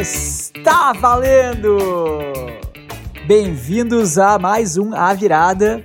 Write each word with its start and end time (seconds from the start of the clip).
Está 0.00 0.92
valendo! 0.92 1.78
Bem-vindos 3.26 4.16
a 4.16 4.38
mais 4.38 4.76
um 4.76 4.94
A 4.94 5.12
Virada. 5.12 5.82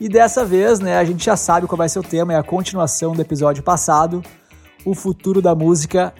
E 0.00 0.08
dessa 0.08 0.44
vez, 0.44 0.80
né, 0.80 0.98
a 0.98 1.04
gente 1.04 1.24
já 1.24 1.36
sabe 1.36 1.68
qual 1.68 1.76
vai 1.78 1.88
ser 1.88 2.00
o 2.00 2.02
tema, 2.02 2.32
é 2.32 2.36
a 2.36 2.42
continuação 2.42 3.12
do 3.12 3.22
episódio 3.22 3.62
passado, 3.62 4.20
o 4.84 4.96
futuro 4.96 5.40
da 5.40 5.54
música, 5.54 6.12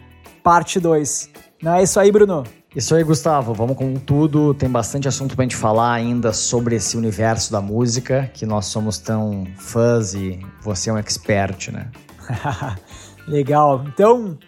parte 0.44 0.78
2. 0.78 1.30
Não 1.60 1.74
é 1.74 1.82
isso 1.82 1.98
aí, 1.98 2.12
Bruno? 2.12 2.44
Isso 2.78 2.94
aí, 2.94 3.02
Gustavo. 3.02 3.52
Vamos 3.54 3.76
com 3.76 3.94
tudo. 3.94 4.54
Tem 4.54 4.70
bastante 4.70 5.08
assunto 5.08 5.34
pra 5.34 5.42
gente 5.42 5.56
falar 5.56 5.94
ainda 5.94 6.32
sobre 6.32 6.76
esse 6.76 6.96
universo 6.96 7.50
da 7.50 7.60
música, 7.60 8.30
que 8.32 8.46
nós 8.46 8.66
somos 8.66 8.98
tão 8.98 9.44
fãs 9.56 10.14
e 10.14 10.38
você 10.62 10.88
é 10.88 10.92
um 10.92 10.96
expert, 10.96 11.72
né? 11.72 11.90
Legal. 13.26 13.84
Então, 13.88 14.38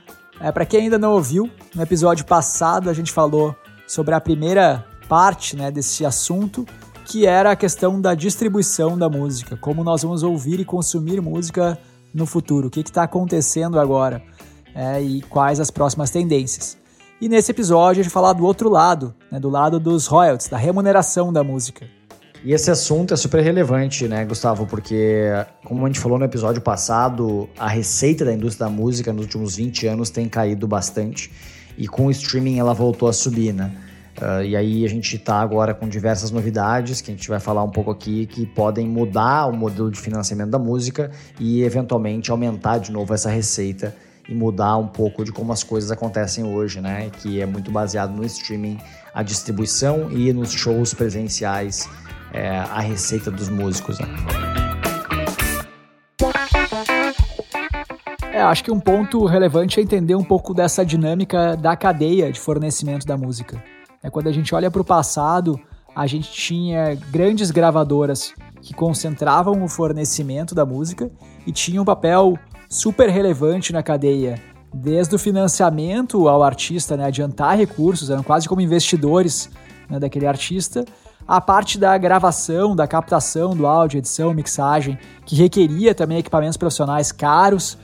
é, 0.40 0.52
para 0.52 0.64
quem 0.64 0.82
ainda 0.82 0.96
não 0.96 1.14
ouviu, 1.14 1.50
no 1.74 1.82
episódio 1.82 2.24
passado 2.24 2.88
a 2.88 2.92
gente 2.92 3.10
falou 3.10 3.52
sobre 3.84 4.14
a 4.14 4.20
primeira 4.20 4.86
parte 5.08 5.56
né, 5.56 5.68
desse 5.72 6.06
assunto, 6.06 6.64
que 7.06 7.26
era 7.26 7.50
a 7.50 7.56
questão 7.56 8.00
da 8.00 8.14
distribuição 8.14 8.96
da 8.96 9.08
música, 9.08 9.56
como 9.56 9.82
nós 9.82 10.04
vamos 10.04 10.22
ouvir 10.22 10.60
e 10.60 10.64
consumir 10.64 11.20
música 11.20 11.76
no 12.14 12.26
futuro, 12.26 12.68
o 12.68 12.70
que 12.70 12.78
está 12.78 13.02
acontecendo 13.02 13.80
agora 13.80 14.22
é, 14.72 15.02
e 15.02 15.20
quais 15.22 15.58
as 15.58 15.68
próximas 15.68 16.12
tendências. 16.12 16.79
E 17.20 17.28
nesse 17.28 17.50
episódio 17.50 18.00
a 18.00 18.02
gente 18.02 18.10
vai 18.10 18.22
falar 18.22 18.32
do 18.32 18.44
outro 18.44 18.70
lado, 18.70 19.14
né, 19.30 19.38
do 19.38 19.50
lado 19.50 19.78
dos 19.78 20.06
royalties, 20.06 20.48
da 20.48 20.56
remuneração 20.56 21.30
da 21.30 21.44
música. 21.44 21.86
E 22.42 22.54
esse 22.54 22.70
assunto 22.70 23.12
é 23.12 23.16
super 23.18 23.42
relevante, 23.42 24.08
né, 24.08 24.24
Gustavo? 24.24 24.66
Porque, 24.66 25.26
como 25.62 25.84
a 25.84 25.88
gente 25.88 26.00
falou 26.00 26.18
no 26.18 26.24
episódio 26.24 26.62
passado, 26.62 27.46
a 27.58 27.68
receita 27.68 28.24
da 28.24 28.32
indústria 28.32 28.66
da 28.66 28.72
música 28.72 29.12
nos 29.12 29.24
últimos 29.24 29.56
20 29.56 29.86
anos 29.86 30.08
tem 30.08 30.26
caído 30.26 30.66
bastante. 30.66 31.30
E 31.76 31.86
com 31.86 32.06
o 32.06 32.10
streaming 32.10 32.58
ela 32.58 32.72
voltou 32.72 33.06
a 33.06 33.12
subir, 33.12 33.52
né? 33.52 33.70
Uh, 34.18 34.42
e 34.42 34.56
aí 34.56 34.84
a 34.84 34.88
gente 34.88 35.16
está 35.16 35.40
agora 35.40 35.74
com 35.74 35.86
diversas 35.86 36.30
novidades 36.30 37.02
que 37.02 37.10
a 37.10 37.14
gente 37.14 37.28
vai 37.28 37.38
falar 37.38 37.62
um 37.62 37.70
pouco 37.70 37.90
aqui 37.90 38.26
que 38.26 38.46
podem 38.46 38.88
mudar 38.88 39.46
o 39.46 39.56
modelo 39.56 39.90
de 39.90 40.00
financiamento 40.00 40.50
da 40.50 40.58
música 40.58 41.10
e 41.38 41.62
eventualmente 41.62 42.30
aumentar 42.30 42.78
de 42.78 42.90
novo 42.90 43.12
essa 43.12 43.30
receita 43.30 43.94
e 44.28 44.34
mudar 44.34 44.76
um 44.76 44.86
pouco 44.86 45.24
de 45.24 45.32
como 45.32 45.52
as 45.52 45.62
coisas 45.62 45.90
acontecem 45.90 46.44
hoje, 46.44 46.80
né? 46.80 47.10
Que 47.10 47.40
é 47.40 47.46
muito 47.46 47.70
baseado 47.70 48.14
no 48.14 48.24
streaming, 48.24 48.78
a 49.14 49.22
distribuição 49.22 50.10
e 50.10 50.32
nos 50.32 50.52
shows 50.52 50.94
presenciais, 50.94 51.88
é, 52.32 52.58
a 52.58 52.80
receita 52.80 53.30
dos 53.30 53.48
músicos. 53.48 53.98
Né? 53.98 54.06
É, 58.32 58.42
acho 58.42 58.64
que 58.64 58.70
um 58.70 58.80
ponto 58.80 59.26
relevante 59.26 59.80
é 59.80 59.82
entender 59.82 60.14
um 60.14 60.24
pouco 60.24 60.54
dessa 60.54 60.84
dinâmica 60.84 61.56
da 61.56 61.76
cadeia 61.76 62.32
de 62.32 62.40
fornecimento 62.40 63.06
da 63.06 63.16
música. 63.16 63.62
É, 64.02 64.08
quando 64.08 64.28
a 64.28 64.32
gente 64.32 64.54
olha 64.54 64.70
para 64.70 64.80
o 64.80 64.84
passado, 64.84 65.60
a 65.94 66.06
gente 66.06 66.30
tinha 66.32 66.94
grandes 67.10 67.50
gravadoras 67.50 68.32
que 68.62 68.72
concentravam 68.72 69.62
o 69.62 69.68
fornecimento 69.68 70.54
da 70.54 70.64
música 70.64 71.10
e 71.46 71.52
tinham 71.52 71.82
um 71.82 71.84
papel 71.84 72.38
super 72.72 73.10
relevante 73.10 73.72
na 73.72 73.82
cadeia, 73.82 74.40
desde 74.72 75.12
o 75.16 75.18
financiamento 75.18 76.28
ao 76.28 76.40
artista, 76.40 76.96
né, 76.96 77.06
adiantar 77.06 77.58
recursos, 77.58 78.10
eram 78.10 78.22
quase 78.22 78.48
como 78.48 78.60
investidores 78.60 79.50
né, 79.88 79.98
daquele 79.98 80.24
artista, 80.24 80.84
a 81.26 81.40
parte 81.40 81.76
da 81.78 81.98
gravação, 81.98 82.76
da 82.76 82.86
captação 82.86 83.56
do 83.56 83.66
áudio, 83.66 83.98
edição, 83.98 84.32
mixagem, 84.32 84.96
que 85.26 85.34
requeria 85.34 85.96
também 85.96 86.18
equipamentos 86.18 86.56
profissionais 86.56 87.10
caros, 87.10 87.76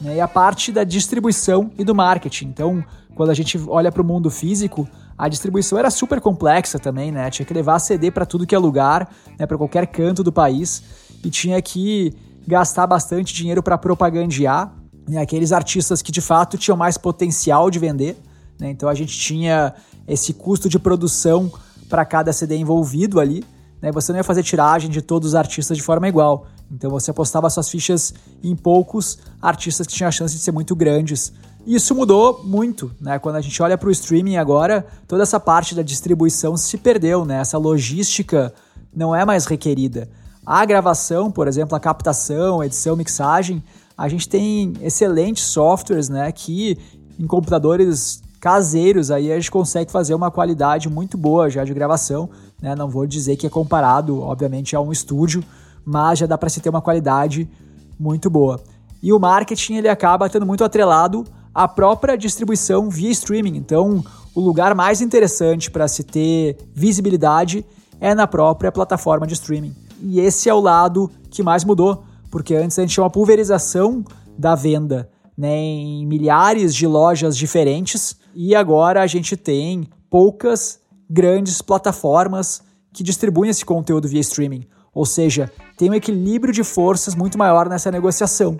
né, 0.00 0.16
e 0.16 0.20
a 0.20 0.26
parte 0.26 0.72
da 0.72 0.82
distribuição 0.82 1.70
e 1.78 1.84
do 1.84 1.94
marketing. 1.94 2.46
Então, 2.46 2.84
quando 3.14 3.30
a 3.30 3.34
gente 3.34 3.56
olha 3.68 3.92
para 3.92 4.02
o 4.02 4.04
mundo 4.04 4.28
físico, 4.28 4.88
a 5.16 5.28
distribuição 5.28 5.78
era 5.78 5.90
super 5.90 6.20
complexa 6.20 6.78
também, 6.78 7.12
né? 7.12 7.30
Tinha 7.30 7.46
que 7.46 7.52
levar 7.54 7.78
CD 7.78 8.10
para 8.10 8.26
tudo 8.26 8.46
que 8.46 8.54
é 8.54 8.58
lugar, 8.58 9.08
né, 9.38 9.46
para 9.46 9.56
qualquer 9.56 9.86
canto 9.86 10.24
do 10.24 10.32
país, 10.32 10.82
e 11.22 11.30
tinha 11.30 11.60
que 11.62 12.12
gastar 12.46 12.86
bastante 12.86 13.34
dinheiro 13.34 13.62
para 13.62 13.78
propagandear 13.78 14.74
né, 15.08 15.20
aqueles 15.20 15.52
artistas 15.52 16.02
que 16.02 16.12
de 16.12 16.20
fato 16.20 16.56
tinham 16.56 16.76
mais 16.76 16.96
potencial 16.96 17.70
de 17.70 17.78
vender. 17.78 18.16
Né? 18.58 18.70
Então 18.70 18.88
a 18.88 18.94
gente 18.94 19.18
tinha 19.18 19.74
esse 20.06 20.32
custo 20.32 20.68
de 20.68 20.78
produção 20.78 21.50
para 21.88 22.04
cada 22.04 22.32
CD 22.32 22.56
envolvido 22.56 23.20
ali. 23.20 23.44
Né? 23.80 23.90
Você 23.92 24.12
não 24.12 24.18
ia 24.18 24.24
fazer 24.24 24.42
tiragem 24.42 24.90
de 24.90 25.02
todos 25.02 25.30
os 25.30 25.34
artistas 25.34 25.76
de 25.76 25.82
forma 25.82 26.08
igual. 26.08 26.46
Então 26.70 26.90
você 26.90 27.10
apostava 27.10 27.50
suas 27.50 27.68
fichas 27.68 28.14
em 28.42 28.56
poucos 28.56 29.18
artistas 29.40 29.86
que 29.86 29.92
tinham 29.92 30.08
a 30.08 30.12
chance 30.12 30.34
de 30.34 30.40
ser 30.40 30.52
muito 30.52 30.74
grandes. 30.74 31.32
E 31.66 31.74
isso 31.74 31.94
mudou 31.94 32.42
muito, 32.44 32.90
né? 33.00 33.18
Quando 33.18 33.36
a 33.36 33.40
gente 33.40 33.62
olha 33.62 33.78
para 33.78 33.88
o 33.88 33.92
streaming 33.92 34.36
agora, 34.36 34.84
toda 35.06 35.22
essa 35.22 35.38
parte 35.38 35.74
da 35.74 35.82
distribuição 35.82 36.56
se 36.56 36.76
perdeu, 36.78 37.24
né? 37.24 37.40
Essa 37.40 37.58
logística 37.58 38.52
não 38.94 39.14
é 39.14 39.24
mais 39.24 39.46
requerida. 39.46 40.08
A 40.44 40.64
gravação, 40.64 41.30
por 41.30 41.46
exemplo, 41.46 41.76
a 41.76 41.80
captação, 41.80 42.62
edição, 42.62 42.96
mixagem, 42.96 43.62
a 43.96 44.08
gente 44.08 44.28
tem 44.28 44.72
excelentes 44.80 45.44
softwares, 45.44 46.08
né, 46.08 46.30
que 46.32 46.76
em 47.18 47.26
computadores 47.26 48.20
caseiros 48.40 49.12
aí 49.12 49.30
a 49.30 49.36
gente 49.36 49.52
consegue 49.52 49.92
fazer 49.92 50.14
uma 50.14 50.28
qualidade 50.28 50.88
muito 50.88 51.16
boa 51.16 51.48
já 51.48 51.62
de 51.64 51.72
gravação, 51.72 52.28
né? 52.60 52.74
Não 52.74 52.88
vou 52.88 53.06
dizer 53.06 53.36
que 53.36 53.46
é 53.46 53.50
comparado, 53.50 54.20
obviamente, 54.20 54.74
a 54.74 54.80
um 54.80 54.90
estúdio, 54.90 55.44
mas 55.84 56.18
já 56.18 56.26
dá 56.26 56.36
para 56.36 56.48
se 56.48 56.60
ter 56.60 56.68
uma 56.68 56.82
qualidade 56.82 57.48
muito 57.96 58.28
boa. 58.28 58.60
E 59.00 59.12
o 59.12 59.18
marketing 59.20 59.74
ele 59.74 59.88
acaba 59.88 60.26
estando 60.26 60.44
muito 60.44 60.64
atrelado 60.64 61.24
à 61.54 61.68
própria 61.68 62.18
distribuição 62.18 62.90
via 62.90 63.12
streaming. 63.12 63.56
Então, 63.56 64.02
o 64.34 64.40
lugar 64.40 64.74
mais 64.74 65.00
interessante 65.00 65.70
para 65.70 65.86
se 65.86 66.02
ter 66.02 66.56
visibilidade 66.74 67.64
é 68.00 68.12
na 68.12 68.26
própria 68.26 68.72
plataforma 68.72 69.24
de 69.24 69.34
streaming. 69.34 69.72
E 70.02 70.20
esse 70.20 70.48
é 70.48 70.54
o 70.54 70.60
lado 70.60 71.10
que 71.30 71.42
mais 71.42 71.64
mudou, 71.64 72.02
porque 72.30 72.54
antes 72.54 72.78
a 72.78 72.82
gente 72.82 72.94
tinha 72.94 73.04
uma 73.04 73.10
pulverização 73.10 74.04
da 74.36 74.54
venda 74.54 75.08
né, 75.36 75.56
em 75.56 76.06
milhares 76.06 76.74
de 76.74 76.86
lojas 76.86 77.36
diferentes 77.36 78.16
e 78.34 78.54
agora 78.54 79.02
a 79.02 79.06
gente 79.06 79.36
tem 79.36 79.88
poucas 80.10 80.80
grandes 81.08 81.62
plataformas 81.62 82.62
que 82.92 83.02
distribuem 83.02 83.50
esse 83.50 83.64
conteúdo 83.64 84.08
via 84.08 84.20
streaming. 84.20 84.66
Ou 84.94 85.06
seja, 85.06 85.50
tem 85.76 85.88
um 85.88 85.94
equilíbrio 85.94 86.52
de 86.52 86.62
forças 86.62 87.14
muito 87.14 87.38
maior 87.38 87.68
nessa 87.68 87.90
negociação. 87.90 88.58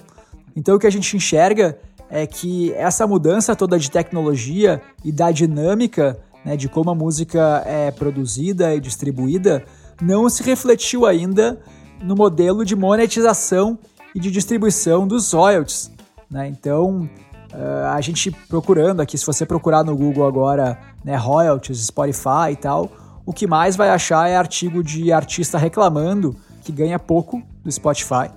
Então 0.57 0.77
o 0.77 0.79
que 0.79 0.87
a 0.87 0.91
gente 0.91 1.17
enxerga 1.17 1.79
é 2.09 2.27
que 2.27 2.73
essa 2.75 3.07
mudança 3.07 3.57
toda 3.57 3.79
de 3.79 3.91
tecnologia 3.91 4.81
e 5.05 5.11
da 5.11 5.31
dinâmica 5.31 6.19
né, 6.45 6.57
de 6.57 6.69
como 6.69 6.91
a 6.91 6.95
música 6.95 7.63
é 7.67 7.91
produzida 7.91 8.75
e 8.75 8.81
distribuída 8.81 9.65
não 10.01 10.29
se 10.29 10.43
refletiu 10.43 11.07
ainda 11.07 11.61
no 12.03 12.17
modelo 12.17 12.65
de 12.65 12.75
monetização 12.75 13.79
e 14.15 14.21
de 14.21 14.31
distribuição 14.31 15.07
dos 15.07 15.33
royalties. 15.33 15.91
Né? 16.31 16.49
Então, 16.49 17.09
uh, 17.53 17.87
a 17.93 18.01
gente 18.01 18.31
procurando 18.49 19.01
aqui, 19.01 19.17
se 19.17 19.27
você 19.27 19.47
procurar 19.47 19.85
no 19.85 19.97
Google 19.97 20.27
agora 20.27 20.79
né, 21.05 21.17
royalties, 21.17 21.87
Spotify 21.87 22.53
e 22.53 22.57
tal, 22.57 22.91
o 23.25 23.33
que 23.33 23.47
mais 23.47 23.77
vai 23.77 23.91
achar 23.91 24.29
é 24.29 24.37
artigo 24.37 24.83
de 24.83 25.13
artista 25.13 25.57
reclamando 25.59 26.37
que 26.63 26.73
ganha 26.73 26.99
pouco 26.99 27.43
do 27.63 27.71
Spotify. 27.71 28.31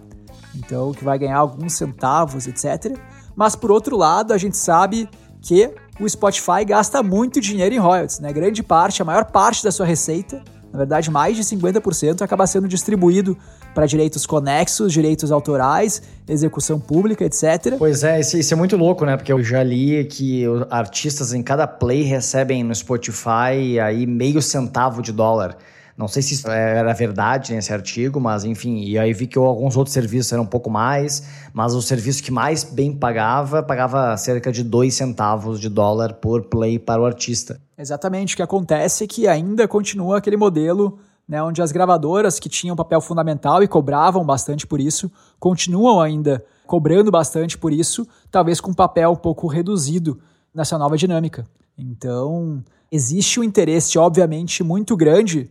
Então, 0.55 0.93
que 0.93 1.03
vai 1.03 1.17
ganhar 1.19 1.37
alguns 1.37 1.73
centavos, 1.73 2.47
etc. 2.47 2.97
Mas, 3.35 3.55
por 3.55 3.71
outro 3.71 3.97
lado, 3.97 4.31
a 4.31 4.37
gente 4.37 4.55
sabe 4.57 5.09
que 5.41 5.71
o 5.99 6.07
Spotify 6.07 6.63
gasta 6.65 7.03
muito 7.03 7.41
dinheiro 7.41 7.75
em 7.75 7.77
royalties, 7.77 8.19
né? 8.19 8.31
Grande 8.31 8.63
parte, 8.63 9.01
a 9.01 9.05
maior 9.05 9.25
parte 9.25 9.63
da 9.63 9.71
sua 9.71 9.85
receita 9.85 10.43
na 10.75 10.79
verdade, 10.79 11.09
mais 11.09 11.37
de 11.37 11.43
50% 11.43 12.21
acaba 12.21 12.45
sendo 12.45 12.67
distribuído 12.67 13.37
para 13.73 13.85
direitos 13.85 14.25
conexos, 14.25 14.91
direitos 14.91 15.31
autorais, 15.31 16.01
execução 16.27 16.79
pública, 16.79 17.23
etc. 17.23 17.75
Pois 17.77 18.03
é, 18.03 18.19
isso, 18.19 18.37
isso, 18.37 18.53
é 18.53 18.57
muito 18.57 18.75
louco, 18.75 19.05
né? 19.05 19.15
Porque 19.15 19.31
eu 19.31 19.41
já 19.41 19.63
li 19.63 20.03
que 20.03 20.43
artistas 20.69 21.33
em 21.33 21.41
cada 21.41 21.65
play 21.65 22.03
recebem 22.03 22.61
no 22.61 22.75
Spotify 22.75 23.79
aí 23.81 24.05
meio 24.05 24.41
centavo 24.41 25.01
de 25.01 25.13
dólar. 25.13 25.57
Não 25.97 26.09
sei 26.09 26.21
se 26.21 26.33
isso 26.33 26.49
era 26.49 26.91
verdade 26.93 27.53
nesse 27.53 27.71
artigo, 27.71 28.19
mas 28.19 28.43
enfim, 28.43 28.81
e 28.83 28.99
aí 28.99 29.13
vi 29.13 29.27
que 29.27 29.37
alguns 29.37 29.77
outros 29.77 29.93
serviços 29.93 30.33
eram 30.33 30.43
um 30.43 30.47
pouco 30.47 30.69
mais, 30.69 31.23
mas 31.53 31.73
o 31.73 31.81
serviço 31.81 32.21
que 32.21 32.31
mais 32.31 32.65
bem 32.65 32.93
pagava, 32.93 33.63
pagava 33.63 34.15
cerca 34.17 34.51
de 34.51 34.61
2 34.61 34.93
centavos 34.93 35.57
de 35.59 35.69
dólar 35.69 36.15
por 36.15 36.43
play 36.43 36.77
para 36.77 37.01
o 37.01 37.05
artista. 37.05 37.61
Exatamente, 37.77 38.33
o 38.33 38.37
que 38.37 38.43
acontece 38.43 39.05
é 39.05 39.07
que 39.07 39.25
ainda 39.25 39.67
continua 39.69 40.17
aquele 40.17 40.35
modelo 40.35 40.99
né, 41.27 41.41
onde 41.41 41.61
as 41.61 41.71
gravadoras 41.71 42.39
que 42.39 42.49
tinham 42.49 42.75
papel 42.75 42.99
fundamental 42.99 43.63
e 43.63 43.67
cobravam 43.67 44.23
bastante 44.25 44.67
por 44.67 44.81
isso, 44.81 45.09
continuam 45.39 46.01
ainda 46.01 46.43
cobrando 46.67 47.09
bastante 47.09 47.57
por 47.57 47.71
isso, 47.71 48.07
talvez 48.29 48.59
com 48.59 48.71
um 48.71 48.75
papel 48.75 49.11
um 49.11 49.15
pouco 49.15 49.47
reduzido 49.47 50.19
nessa 50.53 50.77
nova 50.77 50.97
dinâmica. 50.97 51.45
Então, 51.77 52.63
existe 52.91 53.39
um 53.39 53.43
interesse, 53.43 53.97
obviamente, 53.97 54.63
muito 54.63 54.95
grande 54.95 55.49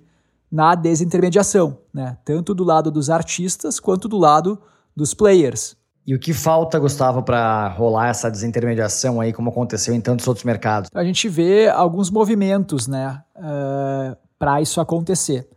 na 0.54 0.76
desintermediação, 0.76 1.78
né? 1.92 2.16
tanto 2.24 2.54
do 2.54 2.62
lado 2.62 2.88
dos 2.88 3.10
artistas 3.10 3.80
quanto 3.80 4.06
do 4.06 4.16
lado 4.16 4.56
dos 4.94 5.12
players. 5.12 5.76
E 6.06 6.14
o 6.14 6.18
que 6.18 6.32
falta, 6.32 6.78
Gustavo, 6.78 7.24
para 7.24 7.66
rolar 7.70 8.06
essa 8.06 8.30
desintermediação 8.30 9.20
aí, 9.20 9.32
como 9.32 9.50
aconteceu 9.50 9.92
em 9.92 10.00
tantos 10.00 10.28
outros 10.28 10.44
mercados? 10.44 10.88
A 10.94 11.02
gente 11.02 11.28
vê 11.28 11.68
alguns 11.68 12.08
movimentos 12.08 12.86
né, 12.86 13.20
uh, 13.34 14.16
para 14.38 14.62
isso 14.62 14.80
acontecer. 14.80 15.48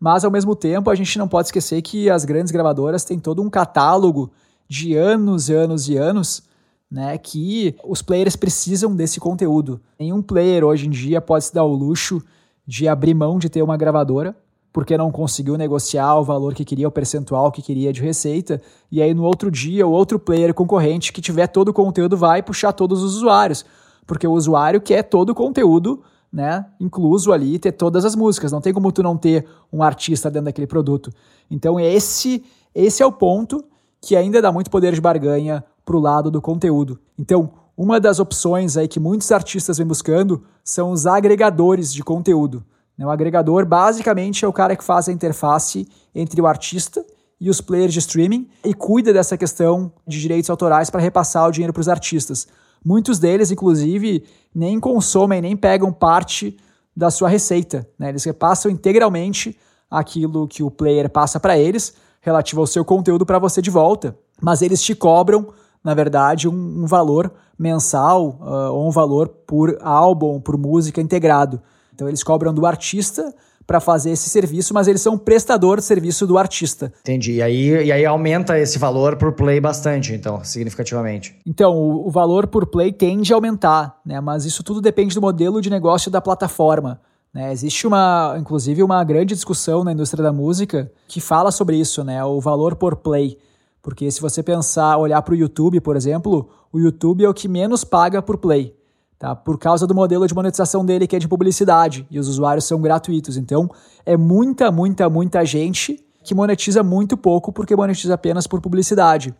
Mas, 0.00 0.24
ao 0.24 0.30
mesmo 0.30 0.56
tempo, 0.56 0.88
a 0.88 0.94
gente 0.94 1.18
não 1.18 1.28
pode 1.28 1.48
esquecer 1.48 1.82
que 1.82 2.08
as 2.08 2.24
grandes 2.24 2.50
gravadoras 2.50 3.04
têm 3.04 3.18
todo 3.18 3.42
um 3.42 3.50
catálogo 3.50 4.32
de 4.66 4.96
anos 4.96 5.50
e 5.50 5.54
anos 5.54 5.86
e 5.86 5.98
anos 5.98 6.42
né, 6.90 7.18
que 7.18 7.76
os 7.84 8.00
players 8.00 8.36
precisam 8.36 8.96
desse 8.96 9.20
conteúdo. 9.20 9.82
Nenhum 10.00 10.22
player 10.22 10.64
hoje 10.64 10.86
em 10.86 10.90
dia 10.90 11.20
pode 11.20 11.44
se 11.44 11.52
dar 11.52 11.64
o 11.64 11.74
luxo 11.74 12.22
de 12.66 12.88
abrir 12.88 13.12
mão 13.12 13.38
de 13.38 13.50
ter 13.50 13.60
uma 13.60 13.76
gravadora 13.76 14.34
porque 14.76 14.98
não 14.98 15.10
conseguiu 15.10 15.56
negociar 15.56 16.16
o 16.16 16.22
valor 16.22 16.52
que 16.52 16.62
queria, 16.62 16.86
o 16.86 16.90
percentual 16.90 17.50
que 17.50 17.62
queria 17.62 17.90
de 17.94 18.02
receita, 18.02 18.60
e 18.92 19.00
aí 19.00 19.14
no 19.14 19.22
outro 19.22 19.50
dia 19.50 19.86
o 19.86 19.90
outro 19.90 20.18
player 20.18 20.52
concorrente 20.52 21.14
que 21.14 21.22
tiver 21.22 21.46
todo 21.46 21.68
o 21.68 21.72
conteúdo 21.72 22.14
vai 22.14 22.42
puxar 22.42 22.74
todos 22.74 23.02
os 23.02 23.14
usuários, 23.14 23.64
porque 24.06 24.26
o 24.26 24.32
usuário 24.32 24.78
quer 24.78 25.02
todo 25.04 25.30
o 25.30 25.34
conteúdo, 25.34 26.02
né, 26.30 26.66
incluso 26.78 27.32
ali 27.32 27.58
ter 27.58 27.72
todas 27.72 28.04
as 28.04 28.14
músicas, 28.14 28.52
não 28.52 28.60
tem 28.60 28.70
como 28.70 28.92
tu 28.92 29.02
não 29.02 29.16
ter 29.16 29.46
um 29.72 29.82
artista 29.82 30.30
dentro 30.30 30.44
daquele 30.44 30.66
produto. 30.66 31.10
Então 31.50 31.80
esse 31.80 32.44
esse 32.74 33.02
é 33.02 33.06
o 33.06 33.12
ponto 33.12 33.64
que 33.98 34.14
ainda 34.14 34.42
dá 34.42 34.52
muito 34.52 34.70
poder 34.70 34.92
de 34.92 35.00
barganha 35.00 35.64
pro 35.86 35.98
lado 35.98 36.30
do 36.30 36.42
conteúdo. 36.42 37.00
Então, 37.18 37.50
uma 37.74 37.98
das 37.98 38.20
opções 38.20 38.76
aí 38.76 38.86
que 38.86 39.00
muitos 39.00 39.32
artistas 39.32 39.78
vêm 39.78 39.86
buscando 39.86 40.42
são 40.62 40.90
os 40.90 41.06
agregadores 41.06 41.90
de 41.94 42.04
conteúdo. 42.04 42.62
Né, 42.96 43.06
o 43.06 43.10
agregador 43.10 43.66
basicamente 43.66 44.44
é 44.44 44.48
o 44.48 44.52
cara 44.52 44.76
que 44.76 44.84
faz 44.84 45.08
a 45.08 45.12
interface 45.12 45.86
entre 46.14 46.40
o 46.40 46.46
artista 46.46 47.04
e 47.40 47.50
os 47.50 47.60
players 47.60 47.92
de 47.92 47.98
streaming 47.98 48.48
e 48.64 48.72
cuida 48.72 49.12
dessa 49.12 49.36
questão 49.36 49.92
de 50.06 50.20
direitos 50.20 50.48
autorais 50.48 50.88
para 50.88 51.00
repassar 51.00 51.46
o 51.48 51.52
dinheiro 51.52 51.72
para 51.72 51.80
os 51.80 51.88
artistas. 51.88 52.46
Muitos 52.84 53.18
deles, 53.18 53.50
inclusive, 53.50 54.24
nem 54.54 54.80
consomem, 54.80 55.42
nem 55.42 55.56
pegam 55.56 55.92
parte 55.92 56.56
da 56.96 57.10
sua 57.10 57.28
receita. 57.28 57.86
Né? 57.98 58.08
Eles 58.08 58.24
repassam 58.24 58.70
integralmente 58.70 59.58
aquilo 59.90 60.48
que 60.48 60.62
o 60.62 60.70
player 60.70 61.10
passa 61.10 61.38
para 61.38 61.58
eles, 61.58 61.94
relativo 62.20 62.60
ao 62.60 62.66
seu 62.66 62.84
conteúdo, 62.84 63.26
para 63.26 63.38
você 63.38 63.60
de 63.60 63.70
volta. 63.70 64.16
Mas 64.40 64.62
eles 64.62 64.82
te 64.82 64.94
cobram, 64.94 65.48
na 65.84 65.94
verdade, 65.94 66.48
um, 66.48 66.52
um 66.52 66.86
valor 66.86 67.32
mensal 67.58 68.38
uh, 68.40 68.72
ou 68.72 68.88
um 68.88 68.90
valor 68.90 69.28
por 69.28 69.76
álbum, 69.80 70.40
por 70.40 70.56
música 70.56 71.00
integrado. 71.00 71.60
Então 71.96 72.06
eles 72.06 72.22
cobram 72.22 72.52
do 72.52 72.66
artista 72.66 73.34
para 73.66 73.80
fazer 73.80 74.10
esse 74.10 74.28
serviço, 74.28 74.74
mas 74.74 74.86
eles 74.86 75.00
são 75.00 75.16
prestador 75.16 75.78
de 75.78 75.84
serviço 75.84 76.26
do 76.26 76.36
artista. 76.36 76.92
Entendi. 77.00 77.36
E 77.36 77.42
aí, 77.42 77.86
e 77.86 77.90
aí 77.90 78.04
aumenta 78.04 78.58
esse 78.58 78.78
valor 78.78 79.16
por 79.16 79.32
play 79.32 79.58
bastante, 79.58 80.12
então, 80.12 80.44
significativamente. 80.44 81.34
Então, 81.44 81.74
o, 81.74 82.06
o 82.06 82.10
valor 82.10 82.46
por 82.46 82.66
play 82.66 82.92
tende 82.92 83.32
a 83.32 83.36
aumentar, 83.36 83.98
né? 84.04 84.20
Mas 84.20 84.44
isso 84.44 84.62
tudo 84.62 84.80
depende 84.80 85.14
do 85.14 85.20
modelo 85.22 85.60
de 85.60 85.70
negócio 85.70 86.10
da 86.10 86.20
plataforma. 86.20 87.00
Né? 87.34 87.50
Existe 87.50 87.86
uma, 87.86 88.36
inclusive, 88.38 88.82
uma 88.82 89.02
grande 89.02 89.34
discussão 89.34 89.82
na 89.82 89.92
indústria 89.92 90.22
da 90.22 90.32
música 90.32 90.92
que 91.08 91.20
fala 91.20 91.50
sobre 91.50 91.76
isso, 91.76 92.04
né? 92.04 92.22
O 92.22 92.40
valor 92.40 92.76
por 92.76 92.94
play. 92.94 93.38
Porque 93.82 94.10
se 94.10 94.20
você 94.20 94.42
pensar, 94.42 94.98
olhar 94.98 95.22
para 95.22 95.32
o 95.32 95.36
YouTube, 95.36 95.80
por 95.80 95.96
exemplo, 95.96 96.50
o 96.70 96.78
YouTube 96.78 97.24
é 97.24 97.28
o 97.28 97.34
que 97.34 97.48
menos 97.48 97.82
paga 97.82 98.20
por 98.20 98.36
play 98.36 98.75
tá? 99.18 99.34
Por 99.34 99.58
causa 99.58 99.86
do 99.86 99.94
modelo 99.94 100.26
de 100.26 100.34
monetização 100.34 100.84
dele 100.84 101.06
que 101.06 101.16
é 101.16 101.18
de 101.18 101.28
publicidade 101.28 102.06
e 102.10 102.18
os 102.18 102.28
usuários 102.28 102.64
são 102.64 102.80
gratuitos. 102.80 103.36
Então, 103.36 103.70
é 104.04 104.16
muita, 104.16 104.70
muita, 104.70 105.08
muita 105.08 105.44
gente 105.44 106.02
que 106.22 106.34
monetiza 106.34 106.82
muito 106.82 107.16
pouco 107.16 107.52
porque 107.52 107.76
monetiza 107.76 108.14
apenas 108.14 108.46
por 108.46 108.60
publicidade. 108.60 109.34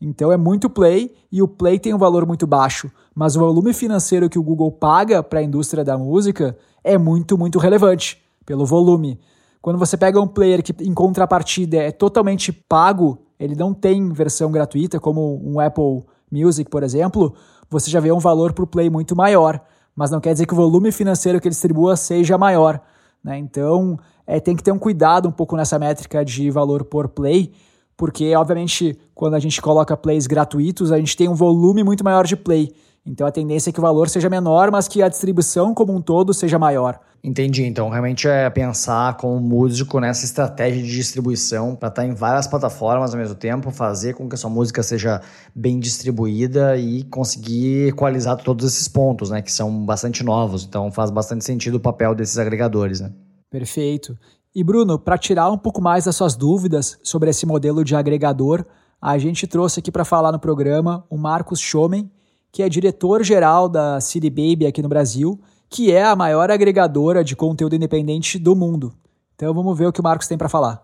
Então 0.00 0.30
é 0.30 0.36
muito 0.36 0.68
play 0.68 1.14
e 1.32 1.42
o 1.42 1.48
play 1.48 1.78
tem 1.78 1.94
um 1.94 1.98
valor 1.98 2.26
muito 2.26 2.46
baixo, 2.46 2.90
mas 3.14 3.34
o 3.34 3.40
volume 3.40 3.72
financeiro 3.72 4.28
que 4.28 4.38
o 4.38 4.42
Google 4.42 4.70
paga 4.70 5.22
para 5.22 5.40
a 5.40 5.42
indústria 5.42 5.82
da 5.82 5.96
música 5.96 6.56
é 6.84 6.98
muito, 6.98 7.38
muito 7.38 7.58
relevante 7.58 8.22
pelo 8.44 8.66
volume. 8.66 9.18
Quando 9.62 9.78
você 9.78 9.96
pega 9.96 10.20
um 10.20 10.28
player 10.28 10.62
que 10.62 10.74
em 10.84 10.92
contrapartida 10.92 11.78
é 11.78 11.90
totalmente 11.90 12.52
pago, 12.52 13.18
ele 13.40 13.56
não 13.56 13.72
tem 13.72 14.12
versão 14.12 14.52
gratuita, 14.52 15.00
como 15.00 15.40
um 15.42 15.58
Apple 15.58 16.04
Music, 16.30 16.70
por 16.70 16.82
exemplo, 16.82 17.34
você 17.68 17.90
já 17.90 18.00
vê 18.00 18.12
um 18.12 18.18
valor 18.18 18.52
por 18.52 18.66
play 18.66 18.88
muito 18.88 19.16
maior, 19.16 19.60
mas 19.94 20.10
não 20.10 20.20
quer 20.20 20.32
dizer 20.32 20.46
que 20.46 20.52
o 20.52 20.56
volume 20.56 20.92
financeiro 20.92 21.40
que 21.40 21.48
ele 21.48 21.54
distribua 21.54 21.96
seja 21.96 22.36
maior. 22.36 22.80
Né? 23.22 23.38
Então, 23.38 23.98
é, 24.26 24.38
tem 24.38 24.54
que 24.54 24.62
ter 24.62 24.72
um 24.72 24.78
cuidado 24.78 25.28
um 25.28 25.32
pouco 25.32 25.56
nessa 25.56 25.78
métrica 25.78 26.24
de 26.24 26.50
valor 26.50 26.84
por 26.84 27.08
play, 27.08 27.52
porque, 27.96 28.34
obviamente, 28.36 28.98
quando 29.14 29.34
a 29.34 29.38
gente 29.38 29.60
coloca 29.62 29.96
plays 29.96 30.26
gratuitos, 30.26 30.92
a 30.92 30.98
gente 30.98 31.16
tem 31.16 31.28
um 31.28 31.34
volume 31.34 31.82
muito 31.82 32.04
maior 32.04 32.26
de 32.26 32.36
play. 32.36 32.72
Então, 33.06 33.26
a 33.26 33.30
tendência 33.30 33.70
é 33.70 33.72
que 33.72 33.78
o 33.78 33.82
valor 33.82 34.08
seja 34.08 34.28
menor, 34.28 34.70
mas 34.70 34.88
que 34.88 35.00
a 35.00 35.08
distribuição 35.08 35.72
como 35.72 35.94
um 35.94 36.02
todo 36.02 36.34
seja 36.34 36.58
maior. 36.58 36.98
Entendi. 37.22 37.64
Então, 37.64 37.88
realmente 37.88 38.26
é 38.26 38.50
pensar 38.50 39.16
como 39.16 39.40
músico 39.40 40.00
nessa 40.00 40.24
estratégia 40.24 40.82
de 40.82 40.90
distribuição 40.90 41.74
para 41.74 41.88
estar 41.88 42.02
tá 42.02 42.08
em 42.08 42.14
várias 42.14 42.46
plataformas 42.46 43.12
ao 43.12 43.20
mesmo 43.20 43.34
tempo, 43.34 43.70
fazer 43.70 44.14
com 44.14 44.28
que 44.28 44.34
a 44.34 44.38
sua 44.38 44.50
música 44.50 44.82
seja 44.82 45.20
bem 45.54 45.78
distribuída 45.78 46.76
e 46.76 47.04
conseguir 47.04 47.88
equalizar 47.88 48.36
todos 48.36 48.64
esses 48.66 48.88
pontos, 48.88 49.30
né, 49.30 49.40
que 49.40 49.52
são 49.52 49.84
bastante 49.84 50.24
novos. 50.24 50.64
Então, 50.64 50.90
faz 50.90 51.10
bastante 51.10 51.44
sentido 51.44 51.76
o 51.76 51.80
papel 51.80 52.14
desses 52.14 52.38
agregadores, 52.38 53.00
né? 53.00 53.12
Perfeito. 53.50 54.18
E 54.54 54.64
Bruno, 54.64 54.98
para 54.98 55.18
tirar 55.18 55.50
um 55.50 55.58
pouco 55.58 55.82
mais 55.82 56.04
das 56.04 56.16
suas 56.16 56.34
dúvidas 56.34 56.98
sobre 57.02 57.30
esse 57.30 57.46
modelo 57.46 57.84
de 57.84 57.94
agregador, 57.94 58.64
a 59.00 59.18
gente 59.18 59.46
trouxe 59.46 59.80
aqui 59.80 59.92
para 59.92 60.04
falar 60.04 60.32
no 60.32 60.38
programa 60.38 61.04
o 61.10 61.16
Marcos 61.16 61.60
Schomen, 61.60 62.10
que 62.52 62.62
é 62.62 62.68
diretor-geral 62.68 63.68
da 63.68 64.00
City 64.00 64.30
Baby 64.30 64.66
aqui 64.66 64.82
no 64.82 64.88
Brasil 64.88 65.40
que 65.68 65.92
é 65.92 66.04
a 66.04 66.16
maior 66.16 66.50
agregadora 66.50 67.24
de 67.24 67.34
conteúdo 67.34 67.74
independente 67.74 68.38
do 68.38 68.54
mundo. 68.54 68.94
Então 69.34 69.52
vamos 69.52 69.76
ver 69.76 69.86
o 69.86 69.92
que 69.92 70.00
o 70.00 70.02
Marcos 70.02 70.26
tem 70.26 70.38
para 70.38 70.48
falar. 70.48 70.80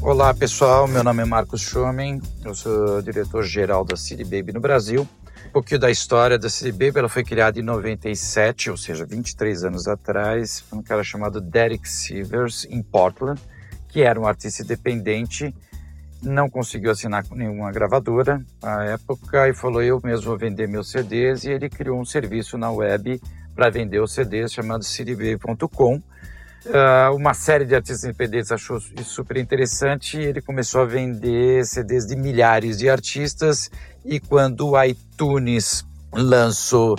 Olá 0.00 0.34
pessoal, 0.34 0.86
meu 0.88 1.02
nome 1.02 1.22
é 1.22 1.24
Marcos 1.24 1.60
Schumann, 1.60 2.20
eu 2.44 2.54
sou 2.54 3.00
diretor-geral 3.02 3.84
da 3.84 3.96
City 3.96 4.24
Baby 4.24 4.52
no 4.52 4.60
Brasil. 4.60 5.08
Um 5.46 5.50
pouquinho 5.52 5.80
da 5.80 5.90
história 5.90 6.38
da 6.38 6.48
City 6.48 6.72
Baby, 6.72 6.98
ela 6.98 7.08
foi 7.08 7.22
criada 7.22 7.58
em 7.58 7.62
97, 7.62 8.70
ou 8.70 8.76
seja, 8.76 9.04
23 9.04 9.64
anos 9.64 9.86
atrás, 9.86 10.62
por 10.68 10.78
um 10.78 10.82
cara 10.82 11.04
chamado 11.04 11.40
Derek 11.40 11.88
Sivers, 11.88 12.66
em 12.68 12.82
Portland, 12.82 13.40
que 13.88 14.02
era 14.02 14.18
um 14.18 14.26
artista 14.26 14.62
independente 14.62 15.54
não 16.22 16.48
conseguiu 16.48 16.90
assinar 16.90 17.26
com 17.26 17.34
nenhuma 17.34 17.70
gravadora 17.72 18.44
à 18.62 18.84
época 18.84 19.48
e 19.48 19.54
falou 19.54 19.82
eu 19.82 20.00
mesmo 20.02 20.26
vou 20.26 20.38
vender 20.38 20.68
meus 20.68 20.90
CDs 20.90 21.44
e 21.44 21.50
ele 21.50 21.68
criou 21.68 22.00
um 22.00 22.04
serviço 22.04 22.56
na 22.56 22.70
web 22.70 23.20
para 23.54 23.70
vender 23.70 24.00
os 24.00 24.12
CDs 24.12 24.52
chamado 24.52 24.84
cdb.com. 24.84 25.96
Uh, 25.96 26.76
ah, 26.76 27.10
uma 27.12 27.34
série 27.34 27.64
de 27.64 27.74
artistas 27.74 28.04
independentes 28.04 28.52
achou 28.52 28.76
isso 28.76 29.10
super 29.10 29.36
interessante 29.36 30.16
e 30.16 30.24
ele 30.24 30.40
começou 30.40 30.82
a 30.82 30.84
vender 30.84 31.64
CDs 31.66 32.06
de 32.06 32.14
milhares 32.14 32.78
de 32.78 32.88
artistas 32.88 33.68
e 34.04 34.20
quando 34.20 34.70
o 34.70 34.82
iTunes 34.84 35.84
lançou 36.12 36.96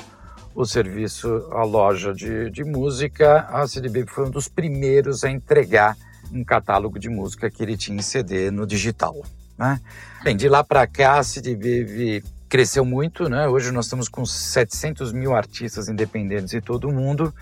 o 0.53 0.65
serviço, 0.65 1.47
a 1.51 1.63
loja 1.63 2.13
de, 2.13 2.49
de 2.51 2.63
música, 2.63 3.47
a 3.49 3.65
CDB 3.67 4.05
foi 4.05 4.27
um 4.27 4.29
dos 4.29 4.47
primeiros 4.47 5.23
a 5.23 5.29
entregar 5.29 5.95
um 6.33 6.43
catálogo 6.43 6.99
de 6.99 7.09
música 7.09 7.49
que 7.49 7.61
ele 7.61 7.77
tinha 7.77 7.97
em 7.97 8.01
CD 8.01 8.51
no 8.51 8.65
digital. 8.65 9.15
Né? 9.57 9.79
Bem, 10.23 10.35
de 10.35 10.49
lá 10.49 10.63
para 10.63 10.85
cá, 10.87 11.19
a 11.19 11.23
CD 11.23 12.23
cresceu 12.49 12.85
muito, 12.85 13.27
né? 13.27 13.47
Hoje 13.47 13.71
nós 13.71 13.85
estamos 13.85 14.07
com 14.07 14.25
700 14.25 15.11
mil 15.11 15.35
artistas 15.35 15.89
independentes 15.89 16.53
em 16.53 16.61
todo 16.61 16.87
o 16.87 16.93
mundo, 16.93 17.33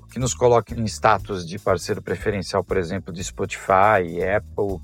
o 0.00 0.06
que 0.06 0.18
nos 0.18 0.32
coloca 0.32 0.74
em 0.74 0.84
status 0.86 1.46
de 1.46 1.58
parceiro 1.58 2.00
preferencial, 2.00 2.64
por 2.64 2.78
exemplo, 2.78 3.12
de 3.12 3.22
Spotify, 3.22 4.22
Apple, 4.36 4.80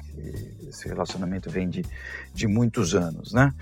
esse 0.69 0.87
relacionamento 0.87 1.49
vem 1.49 1.69
de, 1.69 1.83
de 2.35 2.47
muitos 2.47 2.95
anos, 2.95 3.33
né? 3.33 3.55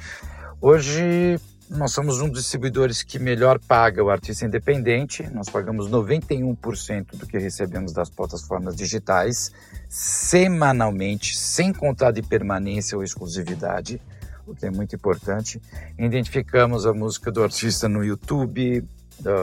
Hoje 0.61 1.39
nós 1.77 1.93
somos 1.93 2.21
um 2.21 2.29
dos 2.29 2.43
distribuidores 2.43 3.03
que 3.03 3.19
melhor 3.19 3.59
paga 3.59 4.03
o 4.05 4.11
artista 4.11 4.45
independente. 4.45 5.23
Nós 5.33 5.49
pagamos 5.49 5.91
91% 5.91 7.17
do 7.17 7.27
que 7.27 7.39
recebemos 7.39 7.93
das 7.93 8.11
plataformas 8.11 8.77
digitais 8.77 9.51
semanalmente, 9.89 11.37
sem 11.37 11.73
contar 11.73 12.11
de 12.13 12.23
permanência 12.23 12.97
ou 12.97 13.03
exclusividade, 13.03 14.01
o 14.47 14.55
que 14.55 14.67
é 14.67 14.71
muito 14.71 14.95
importante. 14.95 15.61
Identificamos 15.99 16.87
a 16.87 16.93
música 16.93 17.31
do 17.31 17.43
artista 17.43 17.89
no 17.89 18.05
YouTube, 18.05 18.87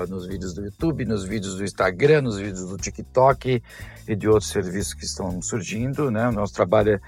nos 0.07 0.25
vídeos 0.25 0.53
do 0.53 0.63
YouTube, 0.63 1.05
nos 1.05 1.23
vídeos 1.23 1.55
do 1.55 1.63
Instagram, 1.63 2.21
nos 2.21 2.37
vídeos 2.37 2.67
do 2.67 2.77
TikTok 2.77 3.61
e 4.07 4.15
de 4.15 4.27
outros 4.27 4.49
serviços 4.49 4.93
que 4.93 5.05
estão 5.05 5.41
surgindo. 5.41 6.09
Né? 6.09 6.27
O 6.27 6.31
nosso 6.31 6.53
trabalho 6.53 6.93
é 6.93 6.99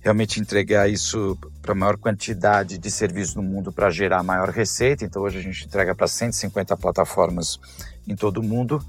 realmente 0.00 0.40
entregar 0.40 0.88
isso 0.88 1.38
para 1.62 1.72
a 1.72 1.74
maior 1.74 1.96
quantidade 1.96 2.78
de 2.78 2.90
serviços 2.90 3.34
no 3.34 3.42
mundo 3.42 3.72
para 3.72 3.90
gerar 3.90 4.22
maior 4.22 4.50
receita. 4.50 5.04
Então 5.04 5.22
hoje 5.22 5.38
a 5.38 5.42
gente 5.42 5.64
entrega 5.64 5.94
para 5.94 6.06
150 6.06 6.76
plataformas 6.76 7.58
em 8.06 8.16
todo 8.16 8.38
o 8.38 8.42
mundo 8.42 8.82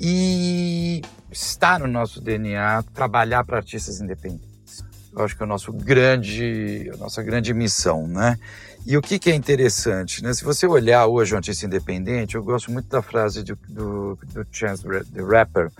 E 0.00 1.02
está 1.30 1.78
no 1.78 1.86
nosso 1.86 2.20
DNA 2.20 2.82
trabalhar 2.94 3.44
para 3.44 3.56
artistas 3.56 4.00
independentes. 4.00 4.84
Eu 5.12 5.24
acho 5.24 5.36
que 5.36 5.42
é 5.42 5.46
o 5.46 5.48
nosso 5.48 5.72
grande, 5.72 6.90
a 6.94 6.96
nossa 6.96 7.22
grande 7.22 7.52
missão, 7.52 8.06
né? 8.06 8.38
E 8.86 8.96
o 8.96 9.02
que, 9.02 9.18
que 9.18 9.30
é 9.30 9.34
interessante, 9.34 10.22
né? 10.22 10.32
Se 10.32 10.42
você 10.42 10.66
olhar 10.66 11.06
hoje 11.06 11.34
o 11.34 11.36
artista 11.36 11.66
independente, 11.66 12.36
eu 12.36 12.42
gosto 12.42 12.70
muito 12.70 12.88
da 12.88 13.02
frase 13.02 13.42
do, 13.42 13.58
do, 13.68 14.18
do 14.32 14.46
Chance 14.50 14.82
the 14.82 15.22
Rapper, 15.22 15.70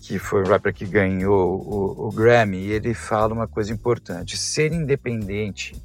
que 0.00 0.18
foi 0.18 0.42
o 0.42 0.48
rapper 0.48 0.72
que 0.72 0.86
ganhou 0.86 1.60
o, 1.60 2.08
o 2.08 2.12
Grammy, 2.12 2.58
e 2.58 2.72
ele 2.72 2.94
fala 2.94 3.34
uma 3.34 3.48
coisa 3.48 3.72
importante: 3.72 4.36
ser 4.36 4.72
independente 4.72 5.80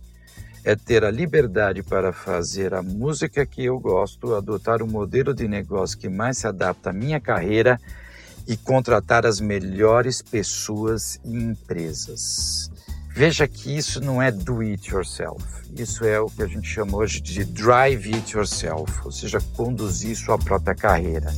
é 0.63 0.75
ter 0.75 1.03
a 1.03 1.11
liberdade 1.11 1.83
para 1.83 2.11
fazer 2.11 2.73
a 2.73 2.81
música 2.81 3.45
que 3.45 3.63
eu 3.63 3.79
gosto, 3.79 4.33
adotar 4.33 4.81
o 4.81 4.87
modelo 4.87 5.33
de 5.33 5.47
negócio 5.47 5.97
que 5.97 6.09
mais 6.09 6.39
se 6.39 6.47
adapta 6.47 6.89
à 6.89 6.93
minha 6.93 7.19
carreira 7.19 7.79
e 8.47 8.57
contratar 8.57 9.25
as 9.27 9.39
melhores 9.39 10.23
pessoas 10.23 11.19
e 11.23 11.37
empresas. 11.37 12.71
Veja 13.17 13.47
que 13.47 13.73
isso 13.73 14.01
não 14.01 14.21
é 14.21 14.29
do 14.29 14.59
it 14.59 14.91
yourself. 14.91 15.41
Isso 15.73 16.03
é 16.03 16.19
o 16.19 16.25
que 16.25 16.43
a 16.43 16.47
gente 16.47 16.67
chama 16.67 16.97
hoje 16.97 17.21
de 17.21 17.45
drive 17.45 18.13
it 18.13 18.35
yourself, 18.35 18.91
ou 19.05 19.11
seja, 19.11 19.39
conduzir 19.55 20.17
sua 20.17 20.37
própria 20.37 20.75
carreira. 20.75 21.33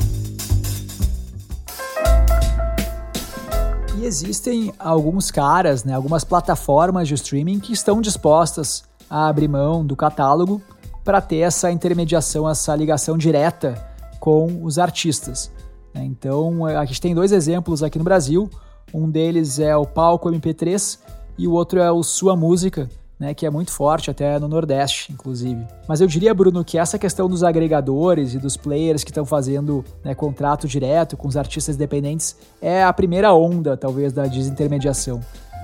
E 3.96 4.06
existem 4.06 4.74
alguns 4.80 5.30
caras, 5.30 5.84
né, 5.84 5.94
algumas 5.94 6.24
plataformas 6.24 7.08
de 7.08 7.14
streaming 7.14 7.60
que 7.60 7.74
estão 7.74 8.02
dispostas 8.02 8.84
a 9.08 9.28
abrir 9.28 9.48
mão 9.48 9.86
do 9.86 9.96
catálogo 9.96 10.60
para 11.04 11.22
ter 11.22 11.42
essa 11.42 11.72
intermediação, 11.72 12.50
essa 12.50 12.76
ligação 12.76 13.16
direta 13.20 13.76
com 14.20 14.64
os 14.64 14.80
artistas. 14.80 15.52
Né. 15.94 16.04
Então, 16.06 16.66
a 16.66 16.84
gente 16.86 17.00
tem 17.00 17.14
dois 17.14 17.32
exemplos 17.32 17.84
aqui 17.84 18.00
no 18.00 18.04
Brasil. 18.04 18.50
Um 18.92 19.08
deles 19.08 19.60
é 19.60 19.78
o 19.78 19.86
Palco 19.86 20.28
MP3 20.32 20.98
e 21.38 21.48
o 21.48 21.52
outro 21.52 21.80
é 21.80 21.92
o 21.92 22.02
Sua 22.04 22.36
Música, 22.36 22.90
né, 23.20 23.34
que 23.34 23.46
é 23.46 23.50
muito 23.50 23.72
forte 23.72 24.12
até 24.12 24.38
no 24.40 24.48
Nordeste, 24.48 25.12
inclusive. 25.12 25.66
Mas 25.88 26.02
eu 26.02 26.08
diria, 26.08 26.34
Bruno, 26.34 26.64
que 26.64 26.78
essa 26.78 27.00
questão 27.00 27.28
dos 27.28 27.44
agregadores 27.44 28.34
e 28.34 28.40
dos 28.40 28.56
players 28.56 29.04
que 29.04 29.12
estão 29.12 29.26
fazendo 29.26 29.84
né, 30.04 30.14
contrato 30.14 30.68
direto 30.68 31.18
com 31.18 31.28
os 31.28 31.36
artistas 31.36 31.76
independentes 31.76 32.36
é 32.62 32.84
a 32.84 32.94
primeira 32.94 33.34
onda, 33.34 33.76
talvez, 33.76 34.14
da 34.14 34.26
desintermediação. 34.28 35.20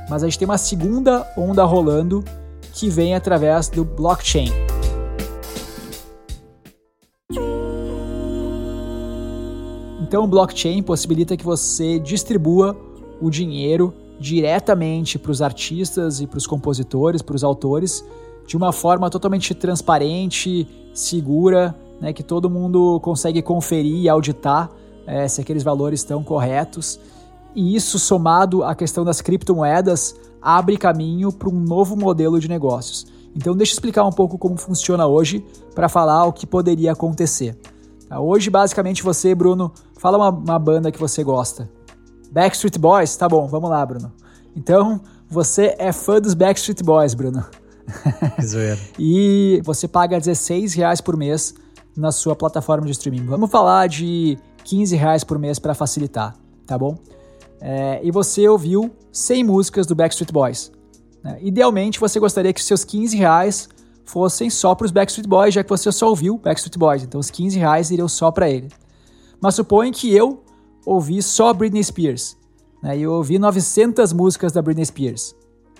Mas 0.09 0.23
a 0.23 0.27
gente 0.27 0.39
tem 0.39 0.47
uma 0.47 0.57
segunda 0.57 1.31
onda 1.37 1.63
rolando 1.63 2.23
que 2.73 2.89
vem 2.89 3.13
através 3.13 3.69
do 3.69 3.85
blockchain. 3.85 4.51
Então, 10.01 10.25
o 10.25 10.27
blockchain 10.27 10.83
possibilita 10.83 11.37
que 11.37 11.43
você 11.43 11.97
distribua 11.97 12.75
o 13.21 13.29
dinheiro 13.29 13.93
diretamente 14.19 15.17
para 15.17 15.31
os 15.31 15.41
artistas 15.41 16.21
e 16.21 16.27
para 16.27 16.37
os 16.37 16.47
compositores, 16.47 17.21
para 17.21 17.35
os 17.35 17.43
autores, 17.43 18.05
de 18.45 18.57
uma 18.57 18.71
forma 18.71 19.09
totalmente 19.09 19.53
transparente, 19.53 20.67
segura, 20.93 21.75
né, 21.99 22.13
que 22.13 22.23
todo 22.23 22.49
mundo 22.49 22.99
consegue 23.01 23.41
conferir 23.41 23.95
e 23.97 24.09
auditar 24.09 24.69
é, 25.07 25.27
se 25.27 25.41
aqueles 25.41 25.63
valores 25.63 26.01
estão 26.01 26.23
corretos. 26.23 26.99
E 27.55 27.75
isso, 27.75 27.99
somado 27.99 28.63
à 28.63 28.73
questão 28.75 29.03
das 29.05 29.21
criptomoedas, 29.21 30.15
abre 30.41 30.77
caminho 30.77 31.31
para 31.31 31.49
um 31.49 31.59
novo 31.59 31.95
modelo 31.95 32.39
de 32.39 32.47
negócios. 32.47 33.05
Então, 33.35 33.55
deixa 33.55 33.73
eu 33.73 33.75
explicar 33.75 34.05
um 34.05 34.11
pouco 34.11 34.37
como 34.37 34.57
funciona 34.57 35.07
hoje 35.07 35.43
para 35.73 35.89
falar 35.89 36.25
o 36.25 36.33
que 36.33 36.45
poderia 36.45 36.91
acontecer. 36.91 37.57
Tá? 38.07 38.19
Hoje, 38.19 38.49
basicamente, 38.49 39.01
você, 39.01 39.33
Bruno, 39.33 39.71
fala 39.97 40.17
uma, 40.17 40.29
uma 40.29 40.59
banda 40.59 40.91
que 40.91 40.99
você 40.99 41.23
gosta. 41.23 41.69
Backstreet 42.33 42.79
Boys? 42.79 43.15
Tá 43.15 43.29
bom, 43.29 43.45
vamos 43.45 43.69
lá, 43.69 43.85
Bruno. 43.85 44.11
Então, 44.55 44.99
você 45.29 45.75
é 45.77 45.91
fã 45.91 46.19
dos 46.19 46.33
Backstreet 46.33 46.81
Boys, 46.81 47.13
Bruno. 47.13 47.45
Zoeira. 48.43 48.79
e 48.97 49.61
você 49.63 49.87
paga 49.87 50.17
16 50.17 50.73
reais 50.73 50.99
por 50.99 51.15
mês 51.15 51.53
na 51.95 52.11
sua 52.11 52.35
plataforma 52.35 52.87
de 52.87 52.93
streaming. 52.93 53.25
Vamos 53.27 53.51
falar 53.51 53.87
de 53.87 54.35
15 54.63 54.95
reais 54.95 55.23
por 55.23 55.37
mês 55.37 55.59
para 55.59 55.75
facilitar, 55.75 56.35
tá 56.65 56.75
bom? 56.75 56.97
É, 57.61 57.99
e 58.01 58.09
você 58.09 58.47
ouviu 58.47 58.89
100 59.11 59.43
músicas 59.43 59.85
do 59.85 59.93
Backstreet 59.93 60.31
Boys. 60.31 60.71
Né? 61.23 61.37
Idealmente, 61.39 61.99
você 61.99 62.19
gostaria 62.19 62.51
que 62.51 62.63
seus 62.63 62.83
15 62.83 63.15
reais 63.15 63.69
fossem 64.05 64.49
só 64.49 64.73
para 64.73 64.85
os 64.85 64.91
Backstreet 64.91 65.27
Boys, 65.27 65.53
já 65.53 65.63
que 65.63 65.69
você 65.69 65.91
só 65.91 66.09
ouviu 66.09 66.39
Backstreet 66.39 66.79
Boys. 66.79 67.03
Então, 67.03 67.19
os 67.19 67.29
15 67.29 67.59
reais 67.59 67.91
iriam 67.91 68.07
só 68.07 68.31
para 68.31 68.49
ele. 68.49 68.69
Mas 69.39 69.53
suponha 69.53 69.91
que 69.91 70.11
eu 70.11 70.43
ouvi 70.85 71.21
só 71.21 71.53
Britney 71.53 71.83
Spears. 71.83 72.37
Né? 72.81 72.97
Eu 72.97 73.13
ouvi 73.13 73.39
900 73.39 74.11
músicas 74.13 74.51
da 74.51 74.61
Britney 74.61 74.85
Spears. 74.85 75.35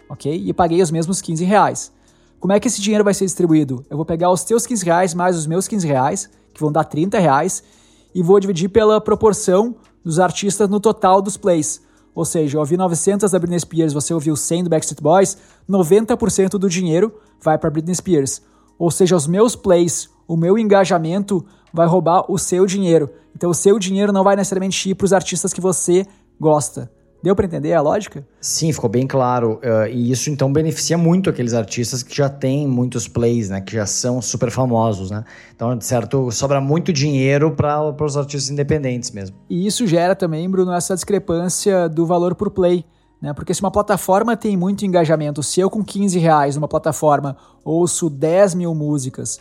Ok? 0.09 0.33
E 0.33 0.53
paguei 0.53 0.81
os 0.81 0.91
mesmos 0.91 1.21
15 1.21 1.43
reais. 1.43 1.91
Como 2.39 2.51
é 2.51 2.59
que 2.59 2.67
esse 2.67 2.81
dinheiro 2.81 3.03
vai 3.03 3.13
ser 3.13 3.25
distribuído? 3.25 3.85
Eu 3.89 3.97
vou 3.97 4.05
pegar 4.05 4.29
os 4.29 4.43
teus 4.43 4.65
15 4.65 4.85
reais 4.85 5.13
mais 5.13 5.37
os 5.37 5.47
meus 5.47 5.67
15 5.67 5.87
reais, 5.87 6.29
que 6.53 6.59
vão 6.59 6.71
dar 6.71 6.83
30 6.83 7.17
reais, 7.17 7.63
e 8.13 8.21
vou 8.21 8.39
dividir 8.39 8.69
pela 8.69 8.99
proporção 8.99 9.75
dos 10.03 10.19
artistas 10.19 10.69
no 10.69 10.79
total 10.79 11.21
dos 11.21 11.37
plays. 11.37 11.81
Ou 12.13 12.25
seja, 12.25 12.57
eu 12.57 12.59
ouvi 12.59 12.77
900 12.77 13.31
da 13.31 13.39
Britney 13.39 13.59
Spears, 13.59 13.93
você 13.93 14.13
ouviu 14.13 14.35
100 14.35 14.65
do 14.65 14.69
Backstreet 14.69 15.01
Boys, 15.01 15.37
90% 15.69 16.49
do 16.59 16.69
dinheiro 16.69 17.13
vai 17.41 17.57
para 17.57 17.69
Britney 17.69 17.95
Spears. 17.95 18.41
Ou 18.77 18.91
seja, 18.91 19.15
os 19.15 19.25
meus 19.25 19.55
plays, 19.55 20.09
o 20.27 20.37
meu 20.37 20.57
engajamento 20.57 21.45
vai 21.73 21.87
roubar 21.87 22.31
o 22.31 22.37
seu 22.37 22.65
dinheiro. 22.65 23.09
Então 23.35 23.49
o 23.49 23.53
seu 23.53 23.79
dinheiro 23.79 24.13
não 24.13 24.23
vai 24.23 24.35
necessariamente 24.35 24.89
ir 24.89 24.95
para 24.95 25.05
os 25.05 25.13
artistas 25.13 25.51
que 25.51 25.59
você 25.59 26.05
gosta. 26.39 26.91
Deu 27.23 27.33
para 27.33 27.45
entender 27.45 27.73
a 27.73 27.79
lógica? 27.79 28.27
Sim, 28.41 28.73
ficou 28.73 28.89
bem 28.89 29.07
claro. 29.07 29.53
Uh, 29.63 29.87
e 29.89 30.11
isso 30.11 30.29
então 30.29 30.51
beneficia 30.51 30.97
muito 30.97 31.29
aqueles 31.29 31.53
artistas 31.53 32.03
que 32.03 32.13
já 32.13 32.27
têm 32.27 32.67
muitos 32.67 33.07
plays, 33.07 33.49
né? 33.49 33.61
Que 33.61 33.77
já 33.77 33.85
são 33.85 34.21
super 34.21 34.51
famosos, 34.51 35.09
né? 35.09 35.23
Então, 35.55 35.79
certo, 35.79 36.29
sobra 36.31 36.59
muito 36.59 36.91
dinheiro 36.91 37.55
para 37.55 37.95
os 38.03 38.17
artistas 38.17 38.49
independentes 38.49 39.09
mesmo. 39.11 39.37
E 39.49 39.65
isso 39.65 39.87
gera 39.87 40.17
também, 40.17 40.49
Bruno, 40.49 40.73
essa 40.73 40.93
discrepância 40.93 41.87
do 41.87 42.05
valor 42.05 42.35
por 42.35 42.51
play. 42.51 42.83
Né? 43.21 43.31
Porque 43.31 43.53
se 43.53 43.61
uma 43.61 43.71
plataforma 43.71 44.35
tem 44.35 44.57
muito 44.57 44.85
engajamento, 44.85 45.41
se 45.41 45.61
eu 45.61 45.69
com 45.69 45.81
15 45.81 46.19
reais 46.19 46.57
numa 46.57 46.67
plataforma 46.67 47.37
ouço 47.63 48.09
10 48.09 48.53
mil 48.55 48.75
músicas 48.75 49.39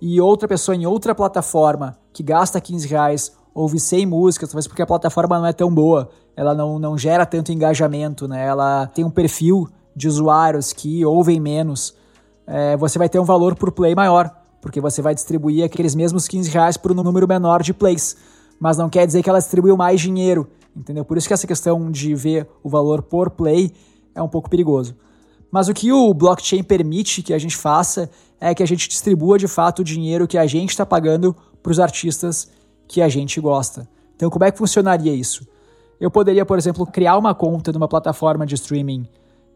e 0.00 0.20
outra 0.20 0.48
pessoa 0.48 0.74
em 0.74 0.86
outra 0.86 1.14
plataforma 1.14 1.96
que 2.12 2.22
gasta 2.22 2.60
15 2.60 2.88
reais 2.88 3.32
ouve 3.54 3.78
100 3.78 4.06
músicas, 4.06 4.48
talvez 4.48 4.66
porque 4.66 4.82
a 4.82 4.86
plataforma 4.86 5.38
não 5.38 5.46
é 5.46 5.52
tão 5.52 5.72
boa, 5.72 6.08
ela 6.36 6.54
não, 6.54 6.78
não 6.78 6.96
gera 6.96 7.26
tanto 7.26 7.52
engajamento, 7.52 8.26
né? 8.26 8.46
ela 8.46 8.86
tem 8.86 9.04
um 9.04 9.10
perfil 9.10 9.68
de 9.94 10.08
usuários 10.08 10.72
que 10.72 11.04
ouvem 11.04 11.40
menos, 11.40 11.94
é, 12.46 12.76
você 12.76 12.98
vai 12.98 13.08
ter 13.08 13.18
um 13.18 13.24
valor 13.24 13.54
por 13.54 13.72
play 13.72 13.94
maior, 13.94 14.30
porque 14.62 14.80
você 14.80 15.02
vai 15.02 15.14
distribuir 15.14 15.64
aqueles 15.64 15.94
mesmos 15.94 16.28
15 16.28 16.50
reais 16.50 16.76
por 16.76 16.92
um 16.92 16.94
número 16.94 17.26
menor 17.26 17.62
de 17.62 17.74
plays, 17.74 18.16
mas 18.58 18.76
não 18.76 18.88
quer 18.88 19.06
dizer 19.06 19.22
que 19.22 19.28
ela 19.28 19.38
distribuiu 19.38 19.76
mais 19.76 20.00
dinheiro, 20.00 20.48
entendeu? 20.76 21.04
Por 21.04 21.16
isso 21.16 21.26
que 21.26 21.34
essa 21.34 21.46
questão 21.46 21.90
de 21.90 22.14
ver 22.14 22.48
o 22.62 22.68
valor 22.68 23.02
por 23.02 23.30
play 23.30 23.72
é 24.14 24.22
um 24.22 24.28
pouco 24.28 24.48
perigoso. 24.50 24.94
Mas 25.50 25.68
o 25.68 25.74
que 25.74 25.92
o 25.92 26.14
blockchain 26.14 26.62
permite 26.62 27.22
que 27.22 27.34
a 27.34 27.38
gente 27.38 27.56
faça 27.56 28.10
é 28.40 28.54
que 28.54 28.62
a 28.62 28.66
gente 28.66 28.88
distribua 28.88 29.38
de 29.38 29.48
fato 29.48 29.80
o 29.80 29.84
dinheiro 29.84 30.28
que 30.28 30.38
a 30.38 30.46
gente 30.46 30.70
está 30.70 30.86
pagando 30.86 31.36
para 31.62 31.72
os 31.72 31.80
artistas 31.80 32.50
que 32.86 33.02
a 33.02 33.08
gente 33.08 33.40
gosta. 33.40 33.88
Então, 34.16 34.30
como 34.30 34.44
é 34.44 34.50
que 34.50 34.58
funcionaria 34.58 35.14
isso? 35.14 35.46
Eu 36.00 36.10
poderia, 36.10 36.46
por 36.46 36.58
exemplo, 36.58 36.86
criar 36.86 37.16
uma 37.18 37.34
conta 37.34 37.72
numa 37.72 37.88
plataforma 37.88 38.46
de 38.46 38.54
streaming 38.54 39.06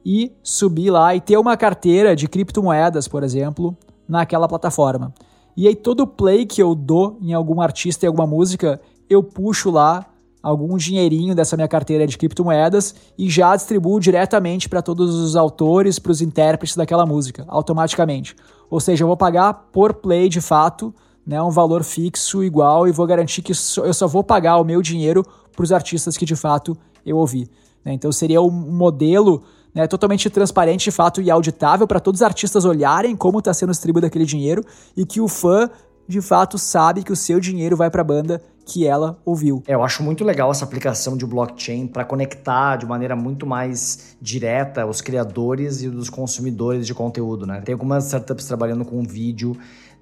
e 0.04 0.32
subir 0.42 0.90
lá 0.90 1.14
e 1.14 1.20
ter 1.20 1.38
uma 1.38 1.56
carteira 1.56 2.14
de 2.14 2.28
criptomoedas, 2.28 3.08
por 3.08 3.22
exemplo, 3.22 3.76
naquela 4.06 4.46
plataforma. 4.46 5.14
E 5.56 5.66
aí 5.66 5.74
todo 5.74 6.06
play 6.06 6.44
que 6.44 6.62
eu 6.62 6.74
dou 6.74 7.16
em 7.22 7.32
algum 7.32 7.60
artista 7.60 8.04
e 8.04 8.08
alguma 8.08 8.26
música, 8.26 8.80
eu 9.08 9.22
puxo 9.22 9.70
lá 9.70 10.06
algum 10.44 10.76
dinheirinho 10.76 11.34
dessa 11.34 11.56
minha 11.56 11.66
carteira 11.66 12.06
de 12.06 12.18
criptomoedas 12.18 12.94
e 13.16 13.30
já 13.30 13.56
distribuo 13.56 13.98
diretamente 13.98 14.68
para 14.68 14.82
todos 14.82 15.14
os 15.14 15.36
autores, 15.36 15.98
para 15.98 16.12
os 16.12 16.20
intérpretes 16.20 16.76
daquela 16.76 17.06
música, 17.06 17.46
automaticamente. 17.48 18.36
Ou 18.68 18.78
seja, 18.78 19.04
eu 19.04 19.08
vou 19.08 19.16
pagar 19.16 19.54
por 19.72 19.94
play 19.94 20.28
de 20.28 20.42
fato, 20.42 20.94
né, 21.26 21.40
um 21.40 21.48
valor 21.48 21.82
fixo 21.82 22.44
igual 22.44 22.86
e 22.86 22.92
vou 22.92 23.06
garantir 23.06 23.40
que 23.40 23.52
eu 23.52 23.94
só 23.94 24.06
vou 24.06 24.22
pagar 24.22 24.58
o 24.58 24.64
meu 24.64 24.82
dinheiro 24.82 25.24
para 25.56 25.64
os 25.64 25.72
artistas 25.72 26.14
que 26.18 26.26
de 26.26 26.36
fato 26.36 26.76
eu 27.06 27.16
ouvi. 27.16 27.48
Né? 27.82 27.94
Então 27.94 28.12
seria 28.12 28.42
um 28.42 28.50
modelo 28.50 29.42
né, 29.74 29.86
totalmente 29.86 30.28
transparente 30.28 30.84
de 30.84 30.90
fato 30.90 31.22
e 31.22 31.30
auditável 31.30 31.86
para 31.86 32.00
todos 32.00 32.20
os 32.20 32.22
artistas 32.22 32.66
olharem 32.66 33.16
como 33.16 33.38
está 33.38 33.54
sendo 33.54 33.70
distribuído 33.70 34.06
aquele 34.06 34.26
dinheiro 34.26 34.62
e 34.94 35.06
que 35.06 35.22
o 35.22 35.26
fã 35.26 35.70
de 36.06 36.20
fato 36.20 36.58
sabe 36.58 37.02
que 37.02 37.12
o 37.12 37.16
seu 37.16 37.40
dinheiro 37.40 37.78
vai 37.78 37.90
para 37.90 38.02
a 38.02 38.04
banda 38.04 38.42
que 38.66 38.86
ela 38.86 39.18
ouviu. 39.24 39.62
É, 39.66 39.74
eu 39.74 39.82
acho 39.82 40.02
muito 40.02 40.24
legal 40.24 40.50
essa 40.50 40.64
aplicação 40.64 41.16
de 41.16 41.26
blockchain 41.26 41.86
para 41.86 42.04
conectar 42.04 42.76
de 42.76 42.86
maneira 42.86 43.14
muito 43.14 43.46
mais 43.46 44.16
direta 44.20 44.86
os 44.86 45.00
criadores 45.00 45.82
e 45.82 45.88
os 45.88 46.08
consumidores 46.08 46.86
de 46.86 46.94
conteúdo, 46.94 47.46
né? 47.46 47.60
Tem 47.60 47.72
algumas 47.72 48.06
startups 48.06 48.46
trabalhando 48.46 48.84
com 48.84 49.02
vídeo, 49.02 49.56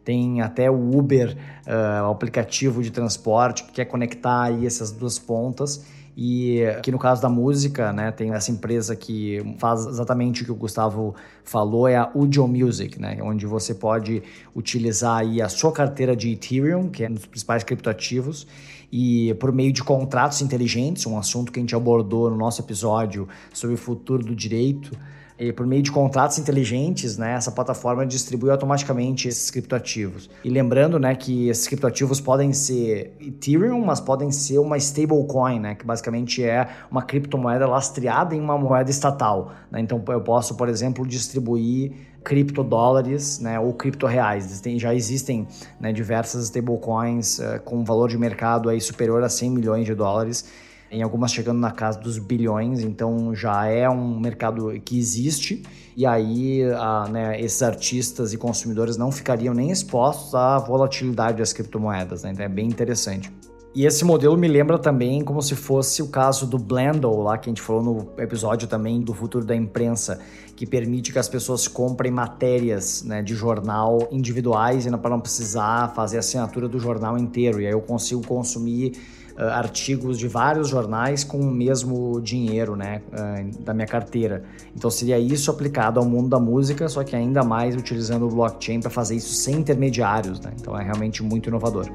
tem 0.04 0.40
até 0.40 0.70
o 0.70 0.96
Uber, 0.96 1.36
uh, 1.66 2.08
o 2.08 2.10
aplicativo 2.10 2.82
de 2.82 2.90
transporte 2.90 3.64
que 3.64 3.72
quer 3.72 3.84
conectar 3.84 4.44
aí 4.44 4.66
essas 4.66 4.90
duas 4.90 5.18
pontas. 5.18 5.84
E 6.16 6.64
aqui 6.66 6.92
no 6.92 6.98
caso 6.98 7.22
da 7.22 7.28
música, 7.28 7.92
né, 7.92 8.10
tem 8.10 8.32
essa 8.32 8.50
empresa 8.50 8.94
que 8.94 9.42
faz 9.58 9.86
exatamente 9.86 10.42
o 10.42 10.44
que 10.44 10.52
o 10.52 10.54
Gustavo 10.54 11.14
falou, 11.42 11.88
é 11.88 11.96
a 11.96 12.10
Udio 12.14 12.46
Music, 12.46 13.00
né, 13.00 13.18
onde 13.22 13.46
você 13.46 13.74
pode 13.74 14.22
utilizar 14.54 15.20
aí 15.20 15.40
a 15.40 15.48
sua 15.48 15.72
carteira 15.72 16.14
de 16.14 16.30
Ethereum, 16.30 16.90
que 16.90 17.04
é 17.04 17.08
um 17.08 17.14
dos 17.14 17.24
principais 17.24 17.64
criptoativos, 17.64 18.46
e 18.92 19.32
por 19.34 19.50
meio 19.52 19.72
de 19.72 19.82
contratos 19.82 20.42
inteligentes, 20.42 21.06
um 21.06 21.16
assunto 21.16 21.50
que 21.50 21.58
a 21.58 21.62
gente 21.62 21.74
abordou 21.74 22.28
no 22.30 22.36
nosso 22.36 22.60
episódio 22.60 23.26
sobre 23.54 23.74
o 23.74 23.78
futuro 23.78 24.22
do 24.22 24.36
direito, 24.36 24.94
e 25.42 25.52
por 25.52 25.66
meio 25.66 25.82
de 25.82 25.90
contratos 25.90 26.38
inteligentes, 26.38 27.18
né, 27.18 27.32
essa 27.32 27.50
plataforma 27.50 28.06
distribui 28.06 28.48
automaticamente 28.50 29.26
esses 29.26 29.50
criptoativos. 29.50 30.30
E 30.44 30.48
lembrando, 30.48 31.00
né, 31.00 31.16
que 31.16 31.48
esses 31.48 31.66
criptoativos 31.66 32.20
podem 32.20 32.52
ser 32.52 33.16
Ethereum, 33.20 33.84
mas 33.84 34.00
podem 34.00 34.30
ser 34.30 34.58
uma 34.58 34.76
stablecoin, 34.76 35.58
né, 35.58 35.74
que 35.74 35.84
basicamente 35.84 36.44
é 36.44 36.68
uma 36.88 37.02
criptomoeda 37.02 37.66
lastreada 37.66 38.36
em 38.36 38.40
uma 38.40 38.56
moeda 38.56 38.88
estatal. 38.88 39.52
Né? 39.68 39.80
Então 39.80 40.00
eu 40.08 40.20
posso, 40.20 40.54
por 40.54 40.68
exemplo, 40.68 41.04
distribuir 41.04 41.92
criptodólares 42.22 43.40
né, 43.40 43.58
ou 43.58 43.72
criptorreais. 43.72 44.62
Já 44.76 44.94
existem 44.94 45.48
né, 45.80 45.92
diversas 45.92 46.44
stablecoins 46.44 47.40
uh, 47.40 47.60
com 47.64 47.82
valor 47.82 48.08
de 48.08 48.16
mercado 48.16 48.68
aí 48.68 48.80
superior 48.80 49.24
a 49.24 49.28
100 49.28 49.50
milhões 49.50 49.86
de 49.86 49.94
dólares 49.94 50.44
em 50.92 51.02
algumas 51.02 51.32
chegando 51.32 51.58
na 51.58 51.70
casa 51.70 51.98
dos 51.98 52.18
bilhões, 52.18 52.80
então 52.80 53.34
já 53.34 53.66
é 53.66 53.88
um 53.88 54.20
mercado 54.20 54.70
que 54.84 54.98
existe, 54.98 55.62
e 55.96 56.04
aí 56.04 56.62
a, 56.76 57.08
né, 57.08 57.40
esses 57.40 57.62
artistas 57.62 58.34
e 58.34 58.36
consumidores 58.36 58.98
não 58.98 59.10
ficariam 59.10 59.54
nem 59.54 59.70
expostos 59.70 60.34
à 60.34 60.58
volatilidade 60.58 61.38
das 61.38 61.52
criptomoedas, 61.52 62.22
né? 62.22 62.32
então 62.32 62.44
é 62.44 62.48
bem 62.48 62.66
interessante. 62.66 63.32
E 63.74 63.86
esse 63.86 64.04
modelo 64.04 64.36
me 64.36 64.46
lembra 64.46 64.78
também 64.78 65.24
como 65.24 65.40
se 65.40 65.54
fosse 65.54 66.02
o 66.02 66.08
caso 66.08 66.46
do 66.46 66.58
Blendle, 66.58 67.22
lá 67.22 67.38
que 67.38 67.48
a 67.48 67.50
gente 67.50 67.62
falou 67.62 67.82
no 67.82 68.22
episódio 68.22 68.68
também 68.68 69.00
do 69.00 69.14
futuro 69.14 69.46
da 69.46 69.56
imprensa, 69.56 70.20
que 70.54 70.66
permite 70.66 71.10
que 71.10 71.18
as 71.18 71.26
pessoas 71.26 71.66
comprem 71.66 72.12
matérias 72.12 73.02
né, 73.02 73.22
de 73.22 73.34
jornal 73.34 74.08
individuais 74.12 74.84
e 74.84 74.90
para 74.90 75.08
não 75.08 75.20
precisar 75.20 75.94
fazer 75.94 76.18
a 76.18 76.20
assinatura 76.20 76.68
do 76.68 76.78
jornal 76.78 77.16
inteiro. 77.16 77.62
E 77.62 77.66
aí 77.66 77.72
eu 77.72 77.80
consigo 77.80 78.20
consumir 78.26 78.92
uh, 79.36 79.42
artigos 79.44 80.18
de 80.18 80.28
vários 80.28 80.68
jornais 80.68 81.24
com 81.24 81.38
o 81.38 81.50
mesmo 81.50 82.20
dinheiro 82.20 82.76
né, 82.76 83.02
uh, 83.12 83.62
da 83.62 83.74
minha 83.74 83.86
carteira. 83.86 84.44
Então 84.76 84.90
seria 84.90 85.18
isso 85.18 85.50
aplicado 85.50 85.98
ao 86.00 86.06
mundo 86.06 86.28
da 86.28 86.38
música, 86.38 86.88
só 86.88 87.02
que 87.04 87.14
ainda 87.14 87.42
mais 87.42 87.76
utilizando 87.76 88.26
o 88.26 88.28
blockchain 88.28 88.80
para 88.80 88.90
fazer 88.90 89.16
isso 89.16 89.32
sem 89.34 89.56
intermediários. 89.56 90.40
Né? 90.40 90.52
Então 90.60 90.78
é 90.78 90.82
realmente 90.82 91.22
muito 91.22 91.48
inovador. 91.48 91.86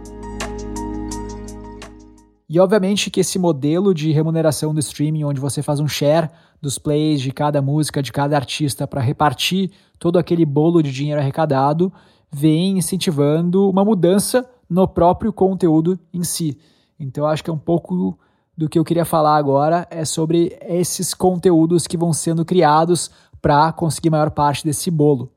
E 2.50 2.60
obviamente 2.60 3.12
que 3.12 3.20
esse 3.20 3.38
modelo 3.38 3.94
de 3.94 4.12
remuneração 4.12 4.74
do 4.74 4.80
streaming, 4.80 5.26
onde 5.26 5.40
você 5.40 5.62
faz 5.62 5.82
um 5.82 5.88
share 5.88 6.30
dos 6.62 6.80
plays 6.80 7.20
de 7.20 7.32
cada 7.32 7.62
música, 7.62 8.02
de 8.02 8.12
cada 8.12 8.38
artista, 8.38 8.88
para 8.88 9.02
repartir 9.02 9.72
todo 10.00 10.18
aquele 10.18 10.46
bolo 10.46 10.82
de 10.82 10.92
dinheiro 10.92 11.20
arrecadado, 11.20 11.92
vem 12.32 12.78
incentivando 12.78 13.70
uma 13.70 13.84
mudança 13.84 14.50
no 14.70 14.88
próprio 14.88 15.34
conteúdo 15.34 16.00
em 16.14 16.24
si. 16.24 16.58
Então 17.00 17.26
acho 17.26 17.44
que 17.44 17.50
é 17.50 17.54
um 17.54 17.58
pouco 17.58 18.18
do 18.58 18.68
que 18.68 18.80
eu 18.80 18.84
queria 18.84 19.06
falar 19.06 19.38
agora 19.38 19.88
é 19.92 20.04
sobre 20.04 20.58
esses 20.62 21.14
conteúdos 21.14 21.86
que 21.86 21.96
vão 21.96 22.12
sendo 22.12 22.44
criados 22.44 23.12
para 23.42 23.72
conseguir 23.72 24.10
maior 24.10 24.32
parte 24.32 24.64
desse 24.64 24.90
bolo. 24.90 25.32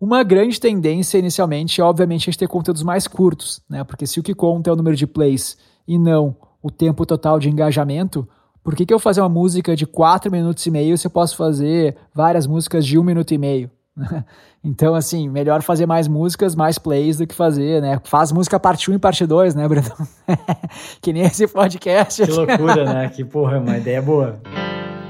Uma 0.00 0.22
grande 0.22 0.60
tendência 0.60 1.18
inicialmente 1.18 1.80
é 1.80 1.84
obviamente 1.84 2.22
a 2.22 2.24
gente 2.26 2.38
ter 2.38 2.48
conteúdos 2.48 2.82
mais 2.82 3.06
curtos, 3.06 3.60
né? 3.68 3.84
Porque 3.84 4.06
se 4.06 4.18
o 4.18 4.22
que 4.22 4.34
conta 4.34 4.70
é 4.70 4.72
o 4.72 4.76
número 4.76 4.96
de 4.96 5.06
plays 5.06 5.56
e 5.86 5.98
não 5.98 6.36
o 6.62 6.70
tempo 6.70 7.04
total 7.04 7.38
de 7.38 7.48
engajamento, 7.48 8.26
por 8.62 8.76
que, 8.76 8.86
que 8.86 8.94
eu 8.94 8.98
fazer 8.98 9.20
uma 9.20 9.28
música 9.28 9.74
de 9.74 9.86
4 9.86 10.30
minutos 10.30 10.64
e 10.66 10.70
meio 10.70 10.96
se 10.96 11.06
eu 11.06 11.10
posso 11.10 11.36
fazer 11.36 11.96
várias 12.14 12.46
músicas 12.46 12.86
de 12.86 12.98
1 12.98 13.02
minuto 13.02 13.34
e 13.34 13.38
meio? 13.38 13.70
Então, 14.64 14.94
assim, 14.94 15.28
melhor 15.28 15.60
fazer 15.60 15.86
mais 15.86 16.06
músicas, 16.06 16.54
mais 16.54 16.78
plays 16.78 17.16
do 17.16 17.26
que 17.26 17.34
fazer, 17.34 17.82
né? 17.82 18.00
Faz 18.04 18.30
música 18.30 18.60
parte 18.60 18.88
1 18.88 18.94
e 18.94 18.98
parte 18.98 19.26
2, 19.26 19.56
né, 19.56 19.66
Brandon? 19.66 20.06
que 21.02 21.12
nem 21.12 21.24
esse 21.24 21.48
podcast. 21.48 22.24
Que 22.24 22.30
loucura, 22.30 22.84
né? 22.84 23.08
Que 23.08 23.24
porra, 23.24 23.58
uma 23.58 23.76
ideia 23.76 24.00
boa. 24.00 24.40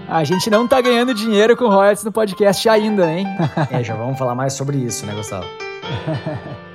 A 0.09 0.25
gente 0.25 0.49
não 0.49 0.67
tá 0.67 0.81
ganhando 0.81 1.13
dinheiro 1.13 1.55
com 1.55 1.69
royalties 1.69 2.03
no 2.03 2.11
podcast 2.11 2.67
ainda, 2.67 3.13
hein? 3.13 3.27
é, 3.71 3.85
já 3.85 3.95
vamos 3.95 4.19
falar 4.19 4.35
mais 4.35 4.55
sobre 4.55 4.79
isso, 4.79 5.05
né, 5.05 5.15
Gustavo? 5.15 5.47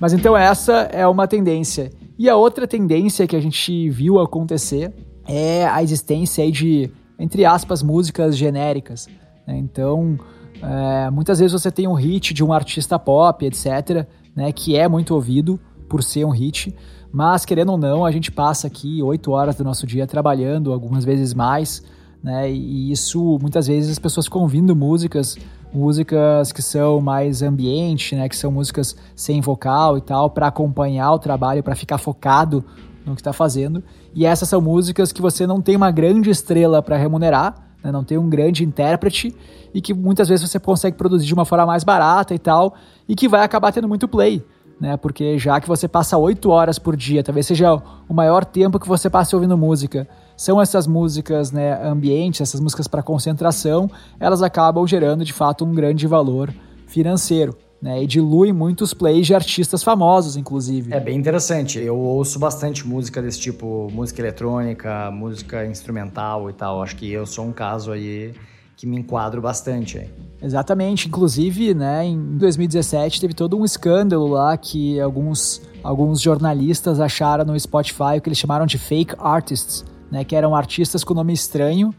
Mas 0.00 0.12
então 0.12 0.36
essa 0.36 0.88
é 0.92 1.06
uma 1.06 1.28
tendência. 1.28 1.92
E 2.18 2.28
a 2.28 2.34
outra 2.34 2.66
tendência 2.66 3.28
que 3.28 3.36
a 3.36 3.40
gente 3.40 3.88
viu 3.90 4.18
acontecer 4.18 4.92
é 5.28 5.64
a 5.66 5.80
existência 5.80 6.42
aí 6.42 6.50
de, 6.50 6.90
entre 7.22 7.44
aspas, 7.44 7.82
músicas 7.82 8.36
genéricas. 8.36 9.08
Né? 9.46 9.56
Então, 9.56 10.18
é, 10.60 11.08
muitas 11.08 11.38
vezes 11.38 11.52
você 11.52 11.70
tem 11.70 11.86
um 11.86 11.94
hit 11.94 12.34
de 12.34 12.42
um 12.42 12.52
artista 12.52 12.98
pop, 12.98 13.46
etc., 13.46 14.06
né, 14.34 14.50
que 14.50 14.76
é 14.76 14.88
muito 14.88 15.14
ouvido 15.14 15.58
por 15.88 16.02
ser 16.02 16.24
um 16.24 16.30
hit, 16.30 16.74
mas 17.12 17.44
querendo 17.44 17.72
ou 17.72 17.78
não, 17.78 18.04
a 18.04 18.10
gente 18.10 18.32
passa 18.32 18.66
aqui 18.66 19.02
oito 19.02 19.30
horas 19.30 19.56
do 19.56 19.62
nosso 19.62 19.86
dia 19.86 20.06
trabalhando, 20.06 20.72
algumas 20.72 21.04
vezes 21.04 21.34
mais, 21.34 21.82
né, 22.22 22.50
e 22.50 22.90
isso 22.90 23.38
muitas 23.40 23.66
vezes 23.66 23.92
as 23.92 23.98
pessoas 23.98 24.26
ficam 24.26 24.42
ouvindo 24.42 24.74
músicas, 24.74 25.36
músicas 25.72 26.50
que 26.50 26.62
são 26.62 27.00
mais 27.00 27.42
ambiente, 27.42 28.16
né, 28.16 28.28
que 28.28 28.36
são 28.36 28.50
músicas 28.50 28.96
sem 29.14 29.40
vocal 29.40 29.98
e 29.98 30.00
tal, 30.00 30.30
para 30.30 30.46
acompanhar 30.46 31.12
o 31.12 31.18
trabalho, 31.18 31.62
para 31.62 31.76
ficar 31.76 31.98
focado 31.98 32.64
no 33.04 33.14
que 33.14 33.20
está 33.20 33.32
fazendo. 33.32 33.82
E 34.14 34.26
essas 34.26 34.48
são 34.48 34.60
músicas 34.60 35.12
que 35.12 35.22
você 35.22 35.46
não 35.46 35.60
tem 35.60 35.76
uma 35.76 35.90
grande 35.90 36.30
estrela 36.30 36.82
para 36.82 36.96
remunerar, 36.96 37.54
né, 37.82 37.90
não 37.90 38.04
tem 38.04 38.18
um 38.18 38.28
grande 38.28 38.64
intérprete 38.64 39.34
e 39.74 39.80
que 39.80 39.94
muitas 39.94 40.28
vezes 40.28 40.48
você 40.48 40.60
consegue 40.60 40.96
produzir 40.96 41.26
de 41.26 41.34
uma 41.34 41.44
forma 41.44 41.66
mais 41.66 41.82
barata 41.82 42.34
e 42.34 42.38
tal, 42.38 42.74
e 43.08 43.14
que 43.14 43.28
vai 43.28 43.42
acabar 43.42 43.72
tendo 43.72 43.88
muito 43.88 44.06
play. 44.06 44.44
Né, 44.80 44.96
porque 44.96 45.38
já 45.38 45.60
que 45.60 45.68
você 45.68 45.86
passa 45.86 46.18
oito 46.18 46.50
horas 46.50 46.76
por 46.76 46.96
dia, 46.96 47.22
talvez 47.22 47.46
seja 47.46 47.80
o 48.08 48.12
maior 48.12 48.44
tempo 48.44 48.80
que 48.80 48.88
você 48.88 49.08
passe 49.08 49.34
ouvindo 49.34 49.56
música, 49.56 50.08
são 50.36 50.60
essas 50.60 50.88
músicas 50.88 51.52
né, 51.52 51.80
ambientes, 51.86 52.40
essas 52.40 52.60
músicas 52.60 52.88
para 52.88 53.00
concentração, 53.00 53.88
elas 54.18 54.42
acabam 54.42 54.84
gerando 54.84 55.24
de 55.24 55.32
fato 55.32 55.64
um 55.64 55.72
grande 55.72 56.06
valor 56.08 56.52
financeiro 56.88 57.56
né? 57.82 58.00
E 58.00 58.06
dilui 58.06 58.52
muitos 58.52 58.94
plays 58.94 59.26
de 59.26 59.34
artistas 59.34 59.82
famosos, 59.82 60.36
inclusive. 60.36 60.94
É 60.94 61.00
bem 61.00 61.18
interessante. 61.18 61.80
Eu 61.80 61.98
ouço 61.98 62.38
bastante 62.38 62.86
música 62.86 63.20
desse 63.20 63.40
tipo, 63.40 63.90
música 63.92 64.22
eletrônica, 64.22 65.10
música 65.10 65.66
instrumental 65.66 66.48
e 66.48 66.52
tal. 66.52 66.80
Acho 66.80 66.94
que 66.94 67.10
eu 67.10 67.26
sou 67.26 67.44
um 67.44 67.52
caso 67.52 67.90
aí 67.90 68.32
que 68.76 68.86
me 68.86 68.96
enquadro 68.96 69.42
bastante. 69.42 69.98
Aí. 69.98 70.08
Exatamente. 70.40 71.08
Inclusive, 71.08 71.74
né, 71.74 72.04
em 72.04 72.38
2017 72.38 73.20
teve 73.20 73.34
todo 73.34 73.58
um 73.58 73.64
escândalo 73.64 74.28
lá 74.28 74.56
que 74.56 75.00
alguns, 75.00 75.60
alguns 75.82 76.20
jornalistas 76.20 77.00
acharam 77.00 77.44
no 77.44 77.58
Spotify 77.58 78.18
o 78.18 78.20
que 78.20 78.28
eles 78.28 78.38
chamaram 78.38 78.64
de 78.64 78.78
fake 78.78 79.16
artists, 79.18 79.84
né, 80.10 80.24
que 80.24 80.36
eram 80.36 80.54
artistas 80.54 81.02
com 81.02 81.14
nome 81.14 81.32
estranho 81.32 81.92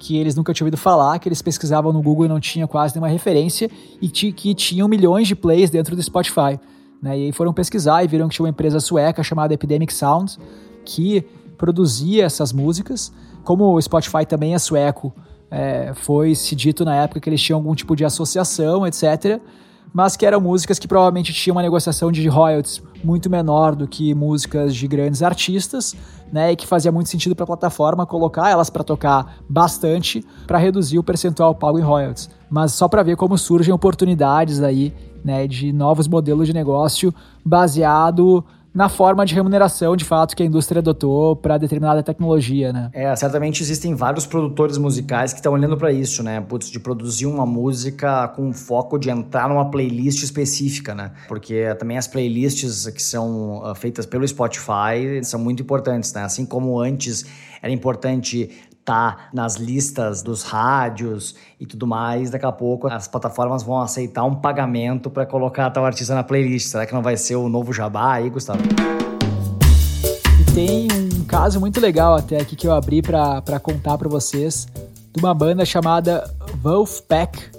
que 0.00 0.16
eles 0.16 0.34
nunca 0.34 0.52
tinham 0.54 0.64
ouvido 0.64 0.78
falar, 0.78 1.18
que 1.18 1.28
eles 1.28 1.42
pesquisavam 1.42 1.92
no 1.92 2.02
Google 2.02 2.24
e 2.24 2.28
não 2.28 2.40
tinha 2.40 2.66
quase 2.66 2.94
nenhuma 2.94 3.12
referência, 3.12 3.70
e 4.00 4.08
que 4.08 4.54
tinham 4.54 4.88
milhões 4.88 5.28
de 5.28 5.36
plays 5.36 5.68
dentro 5.68 5.94
do 5.94 6.02
Spotify. 6.02 6.58
Né? 7.02 7.18
E 7.18 7.24
aí 7.26 7.32
foram 7.32 7.52
pesquisar 7.52 8.02
e 8.02 8.08
viram 8.08 8.26
que 8.26 8.34
tinha 8.34 8.44
uma 8.44 8.50
empresa 8.50 8.80
sueca 8.80 9.22
chamada 9.22 9.52
Epidemic 9.52 9.92
Sound, 9.92 10.38
que 10.86 11.22
produzia 11.58 12.24
essas 12.24 12.50
músicas. 12.50 13.12
Como 13.44 13.76
o 13.76 13.80
Spotify 13.80 14.24
também 14.26 14.54
é 14.54 14.58
sueco, 14.58 15.14
é, 15.50 15.92
foi 15.94 16.34
se 16.34 16.56
dito 16.56 16.82
na 16.82 16.96
época 16.96 17.20
que 17.20 17.28
eles 17.28 17.42
tinham 17.42 17.58
algum 17.58 17.74
tipo 17.74 17.94
de 17.94 18.04
associação, 18.04 18.86
etc 18.86 19.38
mas 19.92 20.16
que 20.16 20.24
eram 20.24 20.40
músicas 20.40 20.78
que 20.78 20.86
provavelmente 20.86 21.32
tinham 21.32 21.56
uma 21.56 21.62
negociação 21.62 22.12
de 22.12 22.26
royalties 22.28 22.82
muito 23.02 23.28
menor 23.28 23.74
do 23.74 23.88
que 23.88 24.14
músicas 24.14 24.74
de 24.74 24.86
grandes 24.86 25.22
artistas, 25.22 25.96
né, 26.32 26.52
e 26.52 26.56
que 26.56 26.66
fazia 26.66 26.92
muito 26.92 27.08
sentido 27.08 27.34
para 27.34 27.44
a 27.44 27.46
plataforma 27.46 28.06
colocar 28.06 28.48
elas 28.48 28.70
para 28.70 28.84
tocar 28.84 29.38
bastante 29.48 30.24
para 30.46 30.58
reduzir 30.58 30.98
o 30.98 31.02
percentual 31.02 31.54
pago 31.54 31.78
em 31.78 31.82
royalties. 31.82 32.30
Mas 32.48 32.72
só 32.72 32.88
para 32.88 33.02
ver 33.02 33.16
como 33.16 33.36
surgem 33.36 33.74
oportunidades 33.74 34.62
aí, 34.62 34.94
né, 35.24 35.46
de 35.46 35.72
novos 35.72 36.06
modelos 36.06 36.46
de 36.46 36.54
negócio 36.54 37.12
baseado 37.44 38.44
na 38.72 38.88
forma 38.88 39.26
de 39.26 39.34
remuneração, 39.34 39.96
de 39.96 40.04
fato, 40.04 40.36
que 40.36 40.42
a 40.42 40.46
indústria 40.46 40.78
adotou 40.78 41.34
para 41.34 41.58
determinada 41.58 42.02
tecnologia, 42.02 42.72
né? 42.72 42.90
É, 42.92 43.14
certamente 43.16 43.62
existem 43.62 43.94
vários 43.94 44.26
produtores 44.26 44.78
musicais 44.78 45.32
que 45.32 45.40
estão 45.40 45.52
olhando 45.52 45.76
para 45.76 45.92
isso, 45.92 46.22
né? 46.22 46.40
Putz, 46.40 46.70
de 46.70 46.78
produzir 46.78 47.26
uma 47.26 47.44
música 47.44 48.28
com 48.28 48.52
foco 48.52 48.98
de 48.98 49.10
entrar 49.10 49.48
numa 49.48 49.70
playlist 49.70 50.22
específica, 50.22 50.94
né? 50.94 51.10
Porque 51.26 51.74
também 51.74 51.98
as 51.98 52.06
playlists 52.06 52.86
que 52.88 53.02
são 53.02 53.62
uh, 53.62 53.74
feitas 53.74 54.06
pelo 54.06 54.26
Spotify 54.26 55.22
são 55.22 55.40
muito 55.40 55.62
importantes, 55.62 56.12
né? 56.12 56.22
Assim 56.22 56.46
como 56.46 56.78
antes 56.78 57.24
era 57.62 57.72
importante 57.72 58.50
tá 58.84 59.28
nas 59.32 59.56
listas 59.56 60.22
dos 60.22 60.42
rádios 60.42 61.34
e 61.58 61.66
tudo 61.66 61.86
mais, 61.86 62.30
daqui 62.30 62.46
a 62.46 62.52
pouco 62.52 62.88
as 62.88 63.06
plataformas 63.06 63.62
vão 63.62 63.80
aceitar 63.80 64.24
um 64.24 64.34
pagamento 64.34 65.10
para 65.10 65.26
colocar 65.26 65.70
tal 65.70 65.84
artista 65.84 66.14
na 66.14 66.24
playlist. 66.24 66.68
Será 66.68 66.86
que 66.86 66.92
não 66.92 67.02
vai 67.02 67.16
ser 67.16 67.36
o 67.36 67.48
novo 67.48 67.72
Jabá 67.72 68.14
aí, 68.14 68.30
Gustavo? 68.30 68.60
E 70.40 70.52
tem 70.52 70.88
um 71.20 71.24
caso 71.24 71.60
muito 71.60 71.80
legal 71.80 72.16
até 72.16 72.40
aqui 72.40 72.56
que 72.56 72.66
eu 72.66 72.72
abri 72.72 73.02
para 73.02 73.60
contar 73.60 73.98
para 73.98 74.08
vocês 74.08 74.66
de 75.12 75.20
uma 75.20 75.34
banda 75.34 75.64
chamada 75.64 76.28
Wolfpack 76.62 77.50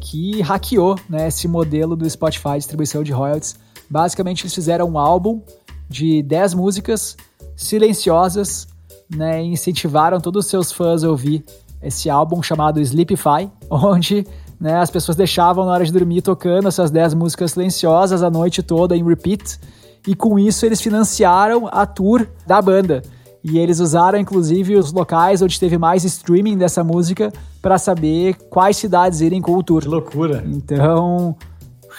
que 0.00 0.42
hackeou 0.42 0.98
né, 1.08 1.28
esse 1.28 1.48
modelo 1.48 1.96
do 1.96 2.08
Spotify 2.08 2.56
distribuição 2.56 3.02
de 3.02 3.12
royalties. 3.12 3.56
Basicamente, 3.88 4.42
eles 4.42 4.54
fizeram 4.54 4.90
um 4.90 4.98
álbum 4.98 5.40
de 5.88 6.22
10 6.22 6.54
músicas 6.54 7.16
silenciosas 7.56 8.68
né, 9.14 9.42
incentivaram 9.42 10.20
todos 10.20 10.44
os 10.44 10.50
seus 10.50 10.72
fãs 10.72 11.04
a 11.04 11.10
ouvir 11.10 11.44
esse 11.82 12.08
álbum 12.08 12.42
chamado 12.42 12.80
Sleepify, 12.80 13.50
onde 13.70 14.26
né, 14.60 14.76
as 14.76 14.90
pessoas 14.90 15.16
deixavam 15.16 15.64
na 15.66 15.72
hora 15.72 15.84
de 15.84 15.92
dormir 15.92 16.22
tocando 16.22 16.68
essas 16.68 16.90
10 16.90 17.14
músicas 17.14 17.52
silenciosas 17.52 18.22
a 18.22 18.30
noite 18.30 18.62
toda 18.62 18.96
em 18.96 19.04
repeat, 19.04 19.58
e 20.06 20.14
com 20.14 20.38
isso 20.38 20.64
eles 20.66 20.80
financiaram 20.80 21.68
a 21.70 21.86
tour 21.86 22.26
da 22.46 22.60
banda. 22.60 23.02
E 23.44 23.58
eles 23.58 23.80
usaram 23.80 24.18
inclusive 24.18 24.76
os 24.76 24.92
locais 24.92 25.42
onde 25.42 25.58
teve 25.58 25.76
mais 25.76 26.04
streaming 26.04 26.56
dessa 26.56 26.84
música 26.84 27.32
para 27.60 27.76
saber 27.76 28.34
quais 28.48 28.76
cidades 28.76 29.20
irem 29.20 29.40
com 29.40 29.56
o 29.56 29.62
tour. 29.64 29.82
Que 29.82 29.88
loucura! 29.88 30.44
Então, 30.46 31.36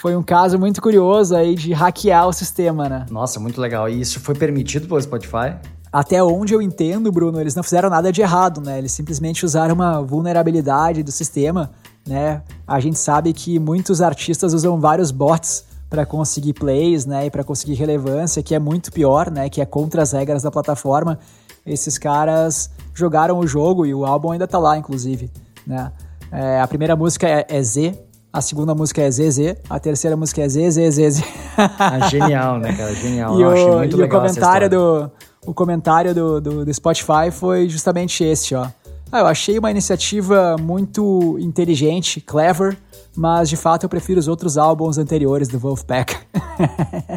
foi 0.00 0.16
um 0.16 0.22
caso 0.22 0.58
muito 0.58 0.80
curioso 0.80 1.36
aí 1.36 1.54
de 1.54 1.72
hackear 1.72 2.26
o 2.26 2.32
sistema, 2.32 2.88
né? 2.88 3.06
Nossa, 3.10 3.38
muito 3.38 3.60
legal. 3.60 3.88
E 3.88 4.00
isso 4.00 4.20
foi 4.20 4.34
permitido 4.34 4.88
pelo 4.88 5.00
Spotify? 5.00 5.56
Até 5.94 6.20
onde 6.20 6.52
eu 6.52 6.60
entendo, 6.60 7.12
Bruno, 7.12 7.40
eles 7.40 7.54
não 7.54 7.62
fizeram 7.62 7.88
nada 7.88 8.10
de 8.10 8.20
errado, 8.20 8.60
né? 8.60 8.78
Eles 8.78 8.90
simplesmente 8.90 9.46
usaram 9.46 9.76
uma 9.76 10.02
vulnerabilidade 10.02 11.04
do 11.04 11.12
sistema, 11.12 11.70
né? 12.04 12.42
A 12.66 12.80
gente 12.80 12.98
sabe 12.98 13.32
que 13.32 13.60
muitos 13.60 14.02
artistas 14.02 14.52
usam 14.52 14.80
vários 14.80 15.12
bots 15.12 15.64
para 15.88 16.04
conseguir 16.04 16.54
plays, 16.54 17.06
né, 17.06 17.26
e 17.26 17.30
para 17.30 17.44
conseguir 17.44 17.74
relevância, 17.74 18.42
que 18.42 18.56
é 18.56 18.58
muito 18.58 18.90
pior, 18.90 19.30
né, 19.30 19.48
que 19.48 19.60
é 19.60 19.64
contra 19.64 20.02
as 20.02 20.10
regras 20.10 20.42
da 20.42 20.50
plataforma. 20.50 21.16
Esses 21.64 21.96
caras 21.96 22.70
jogaram 22.92 23.38
o 23.38 23.46
jogo 23.46 23.86
e 23.86 23.94
o 23.94 24.04
álbum 24.04 24.32
ainda 24.32 24.48
tá 24.48 24.58
lá, 24.58 24.76
inclusive, 24.76 25.30
né? 25.64 25.92
É, 26.32 26.60
a 26.60 26.66
primeira 26.66 26.96
música 26.96 27.28
é, 27.28 27.46
é 27.48 27.62
Z, 27.62 27.96
a 28.34 28.40
segunda 28.40 28.74
música 28.74 29.00
é 29.00 29.08
ZZ, 29.08 29.54
a 29.70 29.78
terceira 29.78 30.16
música 30.16 30.42
é 30.42 30.48
ZZZZ. 30.48 31.22
Ah, 31.56 32.08
genial, 32.08 32.58
né, 32.58 32.72
cara? 32.72 32.92
Genial. 32.92 33.38
e 33.38 33.44
o, 33.44 33.84
e 33.84 34.02
o 34.02 34.08
comentário 34.08 34.68
do 34.68 35.10
o 35.46 35.54
comentário 35.54 36.12
do, 36.12 36.40
do, 36.40 36.64
do 36.64 36.74
Spotify 36.74 37.30
foi 37.30 37.68
justamente 37.68 38.24
este, 38.24 38.56
ó. 38.56 38.66
Ah, 39.12 39.20
eu 39.20 39.26
achei 39.26 39.56
uma 39.56 39.70
iniciativa 39.70 40.56
muito 40.60 41.38
inteligente, 41.38 42.20
clever, 42.20 42.76
mas 43.16 43.48
de 43.48 43.56
fato 43.56 43.84
eu 43.84 43.88
prefiro 43.88 44.18
os 44.18 44.26
outros 44.26 44.58
álbuns 44.58 44.98
anteriores 44.98 45.46
do 45.46 45.56
Wolfpack. 45.56 46.16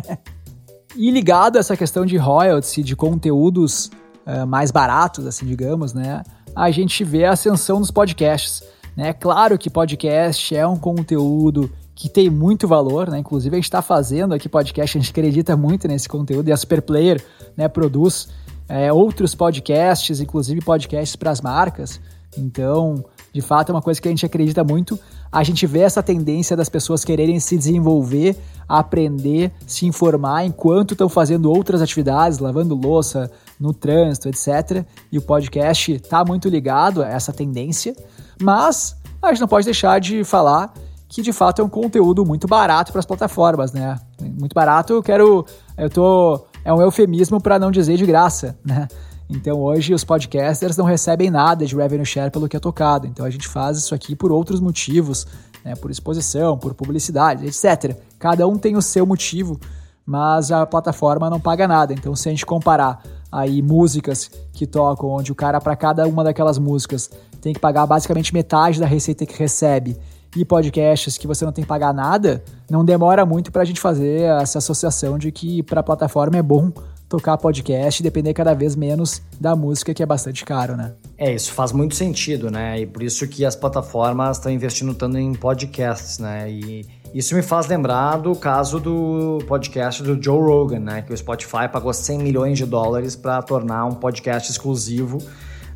e 0.96 1.10
ligado 1.10 1.56
a 1.56 1.60
essa 1.62 1.76
questão 1.76 2.06
de 2.06 2.16
royalties 2.16 2.78
e 2.78 2.84
de 2.84 2.96
conteúdos 2.96 3.90
uh, 4.28 4.46
mais 4.46 4.70
baratos, 4.70 5.26
assim, 5.26 5.48
digamos, 5.48 5.96
né? 5.96 6.22
A 6.56 6.70
gente 6.70 7.04
vê 7.04 7.26
a 7.26 7.32
ascensão 7.32 7.80
dos 7.80 7.90
podcasts. 7.90 8.62
Né? 8.98 9.14
Claro 9.14 9.60
que 9.60 9.70
podcast 9.70 10.56
é 10.56 10.66
um 10.66 10.76
conteúdo 10.76 11.72
que 11.94 12.10
tem 12.10 12.32
muito 12.32 12.68
valor, 12.68 13.10
né? 13.10 13.20
Inclusive 13.20 13.56
a 13.56 13.60
gente 13.60 13.66
está 13.66 13.82
fazendo 13.82 14.34
aqui 14.34 14.50
podcast, 14.50 14.98
a 14.98 15.02
gente 15.02 15.12
acredita 15.12 15.56
muito 15.56 15.88
nesse 15.88 16.10
conteúdo 16.10 16.50
e 16.50 16.52
a 16.52 16.58
Superplayer 16.58 17.24
né, 17.56 17.68
produz 17.68 18.28
é, 18.68 18.92
outros 18.92 19.36
podcasts, 19.36 20.20
inclusive 20.20 20.62
podcasts 20.62 21.16
para 21.16 21.30
as 21.30 21.42
marcas. 21.42 22.02
Então, 22.38 23.04
de 23.34 23.42
fato, 23.42 23.72
é 23.72 23.76
uma 23.76 23.82
coisa 23.82 24.02
que 24.02 24.08
a 24.08 24.12
gente 24.12 24.26
acredita 24.26 24.64
muito. 24.64 25.00
A 25.32 25.44
gente 25.44 25.66
vê 25.68 25.82
essa 25.82 26.02
tendência 26.02 26.56
das 26.56 26.70
pessoas 26.70 27.06
quererem 27.06 27.40
se 27.40 27.58
desenvolver, 27.58 28.36
aprender, 28.68 29.52
se 29.66 29.86
informar 29.86 30.46
enquanto 30.46 30.94
estão 30.94 31.08
fazendo 31.08 31.52
outras 31.52 31.82
atividades, 31.82 32.40
lavando 32.40 32.76
louça, 32.76 33.32
no 33.60 33.74
trânsito, 33.74 34.30
etc. 34.30 34.86
E 35.12 35.18
o 35.18 35.22
podcast 35.22 35.94
está 35.94 36.24
muito 36.24 36.50
ligado 36.50 37.02
a 37.02 37.08
essa 37.08 37.34
tendência. 37.34 37.96
Mas 38.42 38.96
a 39.22 39.30
gente 39.30 39.42
não 39.42 39.48
pode 39.48 39.66
deixar 39.66 40.00
de 40.00 40.24
falar 40.24 40.74
que 41.08 41.22
de 41.22 41.32
fato 41.32 41.62
é 41.62 41.66
um 41.66 41.70
conteúdo 41.70 42.26
muito 42.26 42.48
barato 42.48 42.92
para 42.92 43.00
as 43.00 43.06
plataformas, 43.06 43.72
né? 43.72 44.00
Muito 44.22 44.54
barato, 44.54 44.94
eu 44.94 45.04
quero. 45.04 45.46
Eu 45.78 45.90
tô. 45.90 46.46
É 46.64 46.74
um 46.74 46.82
eufemismo 46.82 47.42
para 47.42 47.58
não 47.58 47.72
dizer 47.72 47.98
de 47.98 48.06
graça, 48.06 48.58
né? 48.64 48.88
Então 49.30 49.60
hoje 49.60 49.94
os 49.94 50.04
podcasters 50.04 50.78
não 50.78 50.86
recebem 50.86 51.30
nada 51.30 51.66
de 51.66 51.76
revenue 51.76 52.06
share 52.06 52.32
pelo 52.32 52.48
que 52.48 52.56
é 52.56 52.60
tocado. 52.60 53.08
Então 53.08 53.26
a 53.26 53.30
gente 53.30 53.48
faz 53.48 53.78
isso 53.78 53.94
aqui 53.94 54.16
por 54.16 54.32
outros 54.32 54.60
motivos, 54.60 55.28
né? 55.64 55.76
por 55.76 55.92
exposição, 55.92 56.58
por 56.58 56.74
publicidade, 56.74 57.46
etc. 57.46 57.98
Cada 58.18 58.48
um 58.48 58.58
tem 58.58 58.78
o 58.78 58.82
seu 58.82 59.06
motivo, 59.06 59.60
mas 60.06 60.50
a 60.52 60.66
plataforma 60.66 61.30
não 61.30 61.42
paga 61.42 61.68
nada. 61.68 61.94
Então 61.94 62.16
se 62.16 62.30
a 62.30 62.32
gente 62.32 62.46
comparar 62.46 63.04
aí 63.30 63.62
músicas 63.62 64.32
que 64.54 64.66
tocam, 64.66 65.10
onde 65.10 65.32
o 65.32 65.36
cara 65.36 65.60
para 65.60 65.76
cada 65.76 66.08
uma 66.08 66.24
daquelas 66.24 66.58
músicas 66.58 67.10
tem 67.42 67.54
que 67.54 67.60
pagar 67.60 67.86
basicamente 67.86 68.34
metade 68.34 68.80
da 68.80 68.86
receita 68.86 69.26
que 69.26 69.38
recebe 69.38 69.98
e 70.36 70.46
podcasts 70.46 71.18
que 71.18 71.26
você 71.26 71.46
não 71.46 71.52
tem 71.52 71.64
que 71.64 71.68
pagar 71.68 71.94
nada, 71.94 72.44
não 72.70 72.84
demora 72.84 73.26
muito 73.26 73.52
para 73.52 73.62
a 73.62 73.66
gente 73.66 73.80
fazer 73.80 74.24
essa 74.42 74.60
associação 74.60 75.18
de 75.18 75.32
que 75.32 75.64
para 75.64 75.80
a 75.80 75.84
plataforma 75.84 76.38
é 76.38 76.44
bom 76.44 76.72
tocar 77.10 77.38
podcast 77.38 78.02
e 78.02 78.04
depender 78.04 78.34
cada 78.34 78.54
vez 78.54 78.76
menos 78.76 79.22
da 79.40 79.56
música, 79.56 79.94
que 79.94 80.04
é 80.04 80.06
bastante 80.06 80.44
caro, 80.44 80.76
né? 80.76 80.94
É, 81.18 81.34
isso 81.34 81.54
faz 81.54 81.72
muito 81.72 81.96
sentido, 81.96 82.52
né? 82.52 82.82
E 82.82 82.86
por 82.86 83.02
isso 83.02 83.26
que 83.28 83.46
as 83.46 83.56
plataformas 83.56 84.38
estão 84.38 84.52
investindo 84.52 84.94
tanto 84.94 85.18
em 85.18 85.34
podcasts, 85.34 86.20
né? 86.20 86.52
E 86.52 86.86
isso 87.14 87.34
me 87.34 87.42
faz 87.42 87.66
lembrar 87.68 88.18
do 88.18 88.36
caso 88.36 88.80
do 88.80 89.40
podcast 89.48 90.04
do 90.04 90.22
Joe 90.22 90.40
Rogan, 90.40 90.80
né? 90.80 91.02
Que 91.02 91.14
o 91.14 91.18
Spotify 91.18 91.70
pagou 91.72 91.94
100 91.94 92.20
milhões 92.20 92.58
de 92.58 92.66
dólares 92.66 93.16
para 93.16 93.42
tornar 93.42 93.86
um 93.86 93.96
podcast 93.96 94.52
exclusivo 94.52 95.20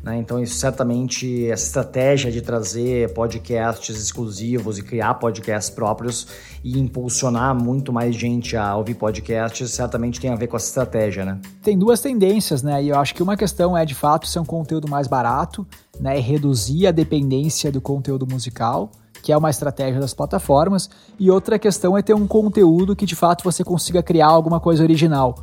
né? 0.02 0.16
Então, 0.18 0.42
isso 0.42 0.56
certamente, 0.56 1.46
essa 1.48 1.64
estratégia 1.64 2.30
de 2.30 2.40
trazer 2.40 3.12
podcasts 3.12 3.96
exclusivos 3.96 4.78
e 4.78 4.82
criar 4.82 5.14
podcasts 5.14 5.70
próprios 5.70 6.26
e 6.64 6.78
impulsionar 6.78 7.54
muito 7.54 7.92
mais 7.92 8.14
gente 8.14 8.56
a 8.56 8.76
ouvir 8.76 8.94
podcasts, 8.94 9.70
certamente 9.70 10.20
tem 10.20 10.30
a 10.30 10.36
ver 10.36 10.48
com 10.48 10.56
essa 10.56 10.66
estratégia, 10.66 11.24
né? 11.24 11.40
Tem 11.62 11.78
duas 11.78 12.00
tendências, 12.00 12.62
né? 12.62 12.82
E 12.82 12.88
eu 12.88 12.98
acho 12.98 13.14
que 13.14 13.22
uma 13.22 13.36
questão 13.36 13.76
é, 13.76 13.84
de 13.84 13.94
fato, 13.94 14.26
ser 14.26 14.40
um 14.40 14.44
conteúdo 14.44 14.88
mais 14.88 15.06
barato, 15.06 15.66
né? 16.00 16.18
E 16.18 16.20
reduzir 16.20 16.86
a 16.86 16.90
dependência 16.90 17.70
do 17.70 17.80
conteúdo 17.80 18.26
musical 18.26 18.90
que 19.22 19.30
é 19.30 19.36
uma 19.36 19.50
estratégia 19.50 20.00
das 20.00 20.12
plataformas, 20.12 20.90
e 21.16 21.30
outra 21.30 21.56
questão 21.56 21.96
é 21.96 22.02
ter 22.02 22.12
um 22.12 22.26
conteúdo 22.26 22.96
que 22.96 23.06
de 23.06 23.14
fato 23.14 23.44
você 23.44 23.62
consiga 23.62 24.02
criar 24.02 24.26
alguma 24.26 24.58
coisa 24.58 24.82
original 24.82 25.36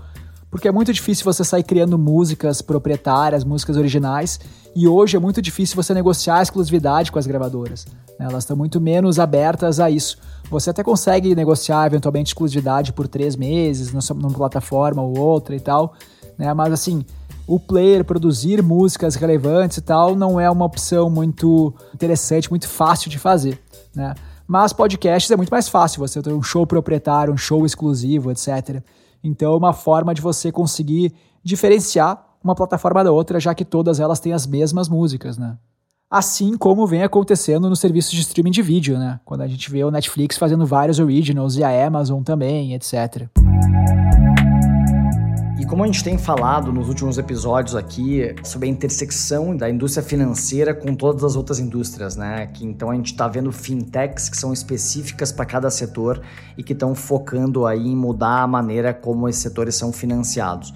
porque 0.50 0.68
é 0.68 0.72
muito 0.72 0.92
difícil 0.92 1.24
você 1.24 1.44
sair 1.44 1.64
criando 1.64 1.98
músicas 1.98 2.62
proprietárias, 2.62 3.44
músicas 3.44 3.78
originais, 3.78 4.40
e 4.76 4.88
hoje 4.88 5.16
é 5.16 5.20
muito 5.20 5.42
difícil 5.42 5.76
você 5.76 5.94
negociar 5.94 6.38
a 6.38 6.42
exclusividade 6.42 7.12
com 7.12 7.20
as 7.20 7.28
gravadoras. 7.28 7.86
Né? 8.20 8.26
Elas 8.26 8.44
estão 8.44 8.58
muito 8.58 8.82
menos 8.82 9.20
abertas 9.20 9.80
a 9.80 9.90
isso. 9.90 10.18
Você 10.50 10.70
até 10.70 10.84
consegue 10.84 11.36
negociar 11.36 11.86
eventualmente 11.86 12.30
exclusividade 12.30 12.94
por 12.94 13.08
três 13.08 13.36
meses 13.36 13.92
numa 13.92 14.34
plataforma 14.34 15.02
ou 15.02 15.18
outra 15.18 15.56
e 15.56 15.60
tal, 15.60 15.94
né? 16.38 16.54
mas 16.54 16.74
assim, 16.74 17.06
o 17.48 17.60
player 17.60 18.04
produzir 18.04 18.62
músicas 18.64 19.16
relevantes 19.16 19.78
e 19.78 19.82
tal 19.82 20.16
não 20.16 20.40
é 20.40 20.50
uma 20.50 20.66
opção 20.66 21.10
muito 21.10 21.74
interessante, 21.94 22.50
muito 22.50 22.68
fácil 22.68 23.10
de 23.10 23.20
fazer. 23.20 23.60
Né? 23.96 24.16
Mas 24.48 24.74
podcasts 24.74 25.30
é 25.30 25.36
muito 25.36 25.50
mais 25.52 25.70
fácil, 25.70 26.00
você 26.00 26.22
ter 26.24 26.34
um 26.34 26.42
show 26.42 26.66
proprietário, 26.66 27.32
um 27.32 27.38
show 27.38 27.66
exclusivo, 27.66 28.32
etc. 28.32 28.82
Então 29.24 29.54
é 29.54 29.58
uma 29.58 29.74
forma 29.74 30.14
de 30.14 30.22
você 30.22 30.52
conseguir 30.52 31.14
diferenciar 31.44 32.26
uma 32.44 32.56
plataforma 32.56 33.04
da 33.04 33.12
outra, 33.12 33.40
já 33.40 33.54
que 33.54 33.66
todas 33.66 34.00
elas 34.00 34.20
têm 34.20 34.34
as 34.34 34.48
mesmas 34.48 34.88
músicas, 34.88 35.38
né? 35.38 35.58
Assim 36.10 36.58
como 36.58 36.88
vem 36.88 37.04
acontecendo 37.04 37.70
no 37.70 37.76
serviço 37.76 38.16
de 38.16 38.22
streaming 38.22 38.52
de 38.52 38.62
vídeo, 38.62 38.98
né? 38.98 39.20
Quando 39.26 39.42
a 39.42 39.48
gente 39.48 39.70
vê 39.70 39.84
o 39.84 39.92
Netflix 39.92 40.38
fazendo 40.38 40.66
vários 40.66 41.00
originals 41.00 41.56
e 41.58 41.64
a 41.64 41.86
Amazon 41.86 42.24
também, 42.24 42.74
etc 42.74 43.30
como 45.66 45.84
a 45.84 45.86
gente 45.88 46.04
tem 46.04 46.18
falado 46.18 46.72
nos 46.72 46.88
últimos 46.88 47.18
episódios 47.18 47.76
aqui 47.76 48.34
sobre 48.44 48.68
a 48.68 48.72
intersecção 48.72 49.56
da 49.56 49.70
indústria 49.70 50.02
financeira 50.02 50.74
com 50.74 50.96
todas 50.96 51.24
as 51.24 51.36
outras 51.36 51.60
indústrias, 51.60 52.16
né? 52.16 52.48
Que 52.48 52.66
então 52.66 52.90
a 52.90 52.96
gente 52.96 53.08
está 53.12 53.28
vendo 53.28 53.52
fintechs 53.52 54.30
que 54.30 54.38
são 54.38 54.54
específicas 54.54 55.32
para 55.32 55.46
cada 55.46 55.70
setor 55.70 56.22
e 56.58 56.64
que 56.64 56.74
estão 56.74 56.96
focando 56.96 57.66
aí 57.66 57.88
em 57.88 57.96
mudar 57.96 58.44
a 58.44 58.48
maneira 58.48 58.94
como 58.94 59.28
esses 59.28 59.42
setores 59.42 59.76
são 59.76 59.92
financiados. 59.92 60.74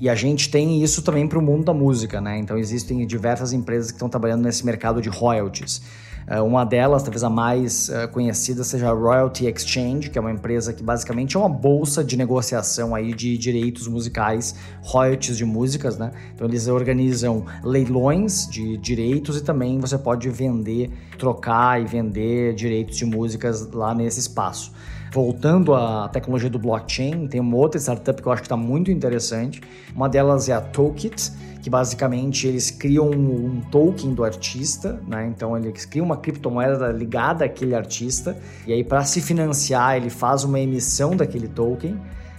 E 0.00 0.08
a 0.08 0.14
gente 0.14 0.50
tem 0.50 0.82
isso 0.82 1.02
também 1.02 1.28
para 1.28 1.38
o 1.38 1.42
mundo 1.42 1.64
da 1.64 1.74
música, 1.74 2.20
né? 2.20 2.38
Então 2.38 2.58
existem 2.58 3.06
diversas 3.06 3.52
empresas 3.52 3.90
que 3.90 3.96
estão 3.96 4.08
trabalhando 4.08 4.42
nesse 4.42 4.66
mercado 4.66 5.00
de 5.00 5.08
royalties. 5.08 5.80
Uh, 6.28 6.42
uma 6.42 6.64
delas, 6.64 7.02
talvez 7.02 7.22
a 7.22 7.28
mais 7.28 7.88
uh, 7.88 8.08
conhecida, 8.10 8.64
seja 8.64 8.88
a 8.88 8.92
Royalty 8.92 9.46
Exchange, 9.46 10.08
que 10.08 10.18
é 10.18 10.20
uma 10.20 10.30
empresa 10.30 10.72
que 10.72 10.82
basicamente 10.82 11.36
é 11.36 11.38
uma 11.38 11.48
bolsa 11.48 12.02
de 12.02 12.16
negociação 12.16 12.94
aí 12.94 13.12
de 13.12 13.36
direitos 13.36 13.86
musicais, 13.86 14.54
royalties 14.82 15.36
de 15.36 15.44
músicas, 15.44 15.98
né? 15.98 16.12
Então 16.34 16.46
eles 16.46 16.66
organizam 16.66 17.44
leilões 17.62 18.48
de 18.48 18.76
direitos 18.78 19.36
e 19.36 19.44
também 19.44 19.78
você 19.78 19.98
pode 19.98 20.28
vender, 20.30 20.90
trocar 21.18 21.80
e 21.80 21.84
vender 21.84 22.54
direitos 22.54 22.96
de 22.96 23.04
músicas 23.04 23.70
lá 23.70 23.94
nesse 23.94 24.20
espaço. 24.20 24.72
Voltando 25.14 25.76
à 25.76 26.08
tecnologia 26.08 26.50
do 26.50 26.58
blockchain, 26.58 27.28
tem 27.28 27.40
uma 27.40 27.56
outra 27.56 27.78
startup 27.78 28.20
que 28.20 28.26
eu 28.26 28.32
acho 28.32 28.42
que 28.42 28.46
está 28.46 28.56
muito 28.56 28.90
interessante. 28.90 29.60
Uma 29.94 30.08
delas 30.08 30.48
é 30.48 30.52
a 30.52 30.60
Tokit, 30.60 31.30
que 31.62 31.70
basicamente 31.70 32.48
eles 32.48 32.72
criam 32.72 33.10
um, 33.10 33.60
token 33.70 34.12
do 34.12 34.24
artista, 34.24 35.00
né? 35.06 35.24
Então 35.28 35.56
eles 35.56 35.84
criam 35.84 36.04
uma 36.04 36.16
criptomoeda 36.16 36.90
ligada 36.90 37.44
àquele 37.44 37.76
artista 37.76 38.36
e 38.66 38.72
aí 38.72 38.82
para 38.82 39.04
se 39.04 39.20
financiar 39.20 39.96
ele 39.96 40.10
faz 40.10 40.42
uma 40.42 40.58
emissão 40.58 41.14
daquele 41.14 41.46
token 41.46 41.96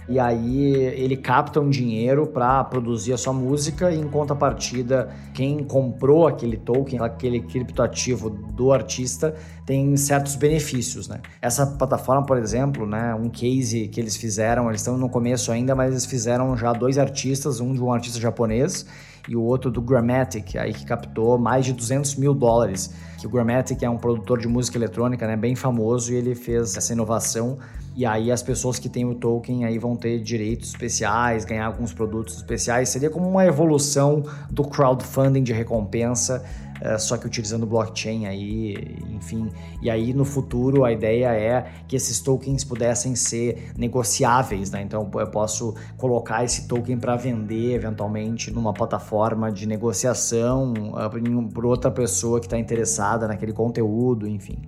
e 0.08 0.20
aí 0.20 0.72
ele 0.72 1.16
capta 1.16 1.60
um 1.60 1.68
dinheiro 1.68 2.26
para 2.26 2.62
produzir 2.64 3.12
a 3.12 3.18
sua 3.18 3.32
música 3.32 3.90
e 3.90 3.98
em 3.98 4.08
contrapartida 4.08 5.08
quem 5.34 5.64
comprou 5.64 6.28
aquele 6.28 6.56
token, 6.56 7.00
aquele 7.00 7.40
criptoativo 7.40 8.30
do 8.30 8.72
artista 8.72 9.34
tem 9.64 9.96
certos 9.96 10.36
benefícios, 10.36 11.08
né? 11.08 11.20
Essa 11.42 11.66
plataforma, 11.66 12.24
por 12.24 12.38
exemplo, 12.38 12.86
né, 12.86 13.14
um 13.14 13.28
case 13.28 13.88
que 13.88 14.00
eles 14.00 14.16
fizeram, 14.16 14.68
eles 14.68 14.80
estão 14.80 14.96
no 14.96 15.08
começo 15.08 15.50
ainda, 15.50 15.74
mas 15.74 15.90
eles 15.90 16.06
fizeram 16.06 16.56
já 16.56 16.72
dois 16.72 16.98
artistas, 16.98 17.60
um 17.60 17.74
de 17.74 17.82
um 17.82 17.92
artista 17.92 18.20
japonês 18.20 18.86
e 19.28 19.34
o 19.34 19.42
outro 19.42 19.70
do 19.70 19.80
Grammatic, 19.80 20.54
aí 20.54 20.72
que 20.72 20.86
captou 20.86 21.36
mais 21.36 21.64
de 21.64 21.72
200 21.72 22.14
mil 22.14 22.32
dólares. 22.32 22.94
Que 23.18 23.26
o 23.26 23.30
Grammatic 23.30 23.82
é 23.82 23.90
um 23.90 23.96
produtor 23.96 24.38
de 24.38 24.48
música 24.48 24.76
eletrônica, 24.76 25.26
né, 25.26 25.36
bem 25.36 25.54
famoso, 25.54 26.12
e 26.12 26.16
ele 26.16 26.34
fez 26.34 26.76
essa 26.76 26.92
inovação 26.92 27.58
e 27.96 28.04
aí 28.04 28.30
as 28.30 28.42
pessoas 28.42 28.78
que 28.78 28.90
têm 28.90 29.06
o 29.06 29.14
token 29.14 29.64
aí 29.64 29.78
vão 29.78 29.96
ter 29.96 30.20
direitos 30.20 30.68
especiais, 30.68 31.46
ganhar 31.46 31.64
alguns 31.64 31.94
produtos 31.94 32.36
especiais. 32.36 32.90
Seria 32.90 33.08
como 33.08 33.26
uma 33.26 33.46
evolução 33.46 34.22
do 34.50 34.62
crowdfunding 34.64 35.42
de 35.42 35.54
recompensa, 35.54 36.44
uh, 36.82 36.98
só 36.98 37.16
que 37.16 37.26
utilizando 37.26 37.66
blockchain 37.66 38.26
aí, 38.26 38.96
enfim. 39.10 39.50
E 39.82 39.90
aí 39.90 40.12
no 40.12 40.24
futuro 40.24 40.84
a 40.84 40.92
ideia 40.92 41.32
é 41.32 41.66
que 41.86 41.96
esses 41.96 42.20
tokens 42.20 42.64
pudessem 42.64 43.14
ser 43.14 43.72
negociáveis, 43.76 44.70
né? 44.70 44.82
Então 44.82 45.10
eu 45.14 45.26
posso 45.28 45.74
colocar 45.96 46.44
esse 46.44 46.66
token 46.66 46.98
para 46.98 47.16
vender 47.16 47.74
eventualmente 47.74 48.50
numa 48.50 48.72
plataforma 48.72 49.50
de 49.50 49.66
negociação 49.66 50.72
uh, 50.72 51.48
por 51.52 51.66
outra 51.66 51.90
pessoa 51.90 52.40
que 52.40 52.46
está 52.46 52.58
interessada 52.58 53.26
naquele 53.26 53.52
conteúdo, 53.52 54.26
enfim. 54.26 54.58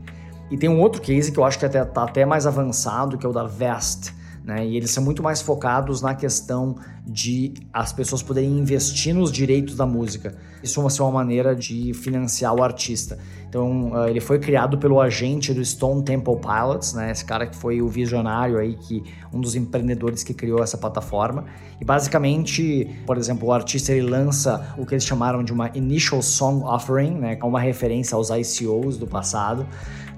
E 0.50 0.56
tem 0.56 0.68
um 0.68 0.80
outro 0.80 1.02
case 1.02 1.30
que 1.30 1.38
eu 1.38 1.44
acho 1.44 1.58
que 1.58 1.66
está 1.66 1.82
até, 1.82 2.00
até 2.00 2.24
mais 2.24 2.46
avançado, 2.46 3.18
que 3.18 3.26
é 3.26 3.28
o 3.28 3.32
da 3.32 3.44
Vest. 3.44 4.12
Né? 4.48 4.66
E 4.66 4.78
eles 4.78 4.90
são 4.90 5.04
muito 5.04 5.22
mais 5.22 5.42
focados 5.42 6.00
na 6.00 6.14
questão 6.14 6.74
de 7.06 7.52
as 7.70 7.92
pessoas 7.92 8.22
poderem 8.22 8.58
investir 8.58 9.14
nos 9.14 9.30
direitos 9.30 9.76
da 9.76 9.84
música. 9.84 10.34
Isso 10.62 10.80
ser 10.88 11.02
uma 11.02 11.12
maneira 11.12 11.54
de 11.54 11.92
financiar 11.92 12.54
o 12.54 12.62
artista. 12.62 13.18
Então, 13.48 13.92
uh, 13.92 14.08
ele 14.08 14.20
foi 14.20 14.38
criado 14.38 14.76
pelo 14.76 15.00
agente 15.00 15.54
do 15.54 15.64
Stone 15.64 16.02
Temple 16.04 16.36
Pilots, 16.36 16.92
né? 16.92 17.10
Esse 17.10 17.24
cara 17.24 17.46
que 17.46 17.56
foi 17.56 17.80
o 17.80 17.88
visionário 17.88 18.58
aí, 18.58 18.74
que 18.74 19.02
um 19.32 19.40
dos 19.40 19.54
empreendedores 19.54 20.22
que 20.22 20.34
criou 20.34 20.62
essa 20.62 20.76
plataforma. 20.76 21.46
E 21.80 21.84
basicamente, 21.84 23.00
por 23.06 23.16
exemplo, 23.16 23.48
o 23.48 23.52
artista 23.52 23.92
ele 23.92 24.02
lança 24.02 24.74
o 24.76 24.84
que 24.84 24.94
eles 24.94 25.04
chamaram 25.04 25.42
de 25.42 25.52
uma 25.52 25.70
Initial 25.74 26.20
Song 26.20 26.62
Offering, 26.62 27.14
né? 27.14 27.38
É 27.40 27.44
uma 27.44 27.60
referência 27.60 28.14
aos 28.14 28.28
ICOs 28.28 28.98
do 28.98 29.06
passado. 29.06 29.66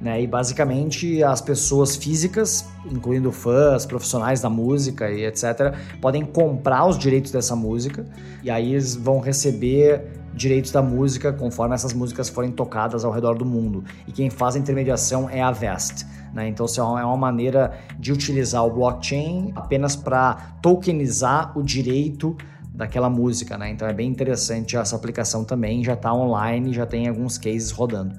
Né? 0.00 0.22
E 0.22 0.26
basicamente 0.26 1.22
as 1.22 1.42
pessoas 1.42 1.94
físicas, 1.94 2.66
incluindo 2.90 3.30
fãs, 3.30 3.84
profissionais 3.84 4.40
da 4.40 4.48
música 4.48 5.10
e 5.10 5.26
etc., 5.26 5.74
podem 6.00 6.24
comprar 6.24 6.86
os 6.86 6.98
direitos 6.98 7.30
dessa 7.30 7.54
música 7.54 8.06
e 8.42 8.50
aí 8.50 8.72
eles 8.72 8.96
vão 8.96 9.20
receber 9.20 10.19
direitos 10.34 10.70
da 10.70 10.82
música 10.82 11.32
conforme 11.32 11.74
essas 11.74 11.92
músicas 11.92 12.28
forem 12.28 12.50
tocadas 12.50 13.04
ao 13.04 13.12
redor 13.12 13.36
do 13.36 13.44
mundo. 13.44 13.84
E 14.06 14.12
quem 14.12 14.30
faz 14.30 14.56
a 14.56 14.58
intermediação 14.58 15.28
é 15.28 15.42
a 15.42 15.50
Vest. 15.50 16.04
Né? 16.32 16.48
Então, 16.48 16.66
é 16.98 17.04
uma 17.04 17.16
maneira 17.16 17.78
de 17.98 18.12
utilizar 18.12 18.64
o 18.64 18.70
blockchain 18.70 19.52
apenas 19.54 19.96
para 19.96 20.56
tokenizar 20.62 21.56
o 21.58 21.62
direito 21.62 22.36
daquela 22.72 23.10
música. 23.10 23.58
Né? 23.58 23.70
Então, 23.70 23.88
é 23.88 23.92
bem 23.92 24.08
interessante 24.08 24.76
essa 24.76 24.96
aplicação 24.96 25.44
também. 25.44 25.82
Já 25.84 25.94
está 25.94 26.12
online, 26.14 26.72
já 26.72 26.86
tem 26.86 27.08
alguns 27.08 27.36
cases 27.36 27.70
rodando. 27.70 28.14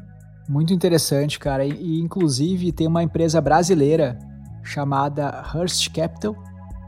Muito 0.47 0.73
interessante, 0.73 1.39
cara. 1.39 1.65
E, 1.65 1.99
inclusive 1.99 2.71
tem 2.71 2.87
uma 2.87 3.03
empresa 3.03 3.39
brasileira 3.39 4.19
chamada 4.63 5.43
Hearst 5.53 5.89
Capital, 5.91 6.35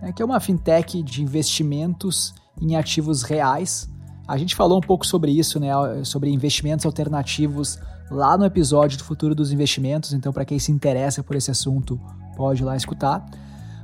né, 0.01 0.11
que 0.11 0.21
é 0.21 0.25
uma 0.25 0.39
fintech 0.39 1.01
de 1.01 1.23
investimentos 1.23 2.33
em 2.61 2.75
ativos 2.75 3.23
reais. 3.23 3.89
A 4.27 4.37
gente 4.37 4.55
falou 4.55 4.77
um 4.77 4.81
pouco 4.81 5.05
sobre 5.05 5.31
isso, 5.31 5.59
né, 5.59 5.69
sobre 6.03 6.29
investimentos 6.29 6.85
alternativos 6.85 7.77
lá 8.09 8.37
no 8.37 8.45
episódio 8.45 8.97
do 8.97 9.03
Futuro 9.03 9.35
dos 9.35 9.51
Investimentos, 9.51 10.13
então 10.13 10.31
para 10.31 10.45
quem 10.45 10.59
se 10.59 10.71
interessa 10.71 11.23
por 11.23 11.35
esse 11.35 11.51
assunto, 11.51 11.99
pode 12.35 12.61
ir 12.61 12.65
lá 12.65 12.75
escutar. 12.75 13.25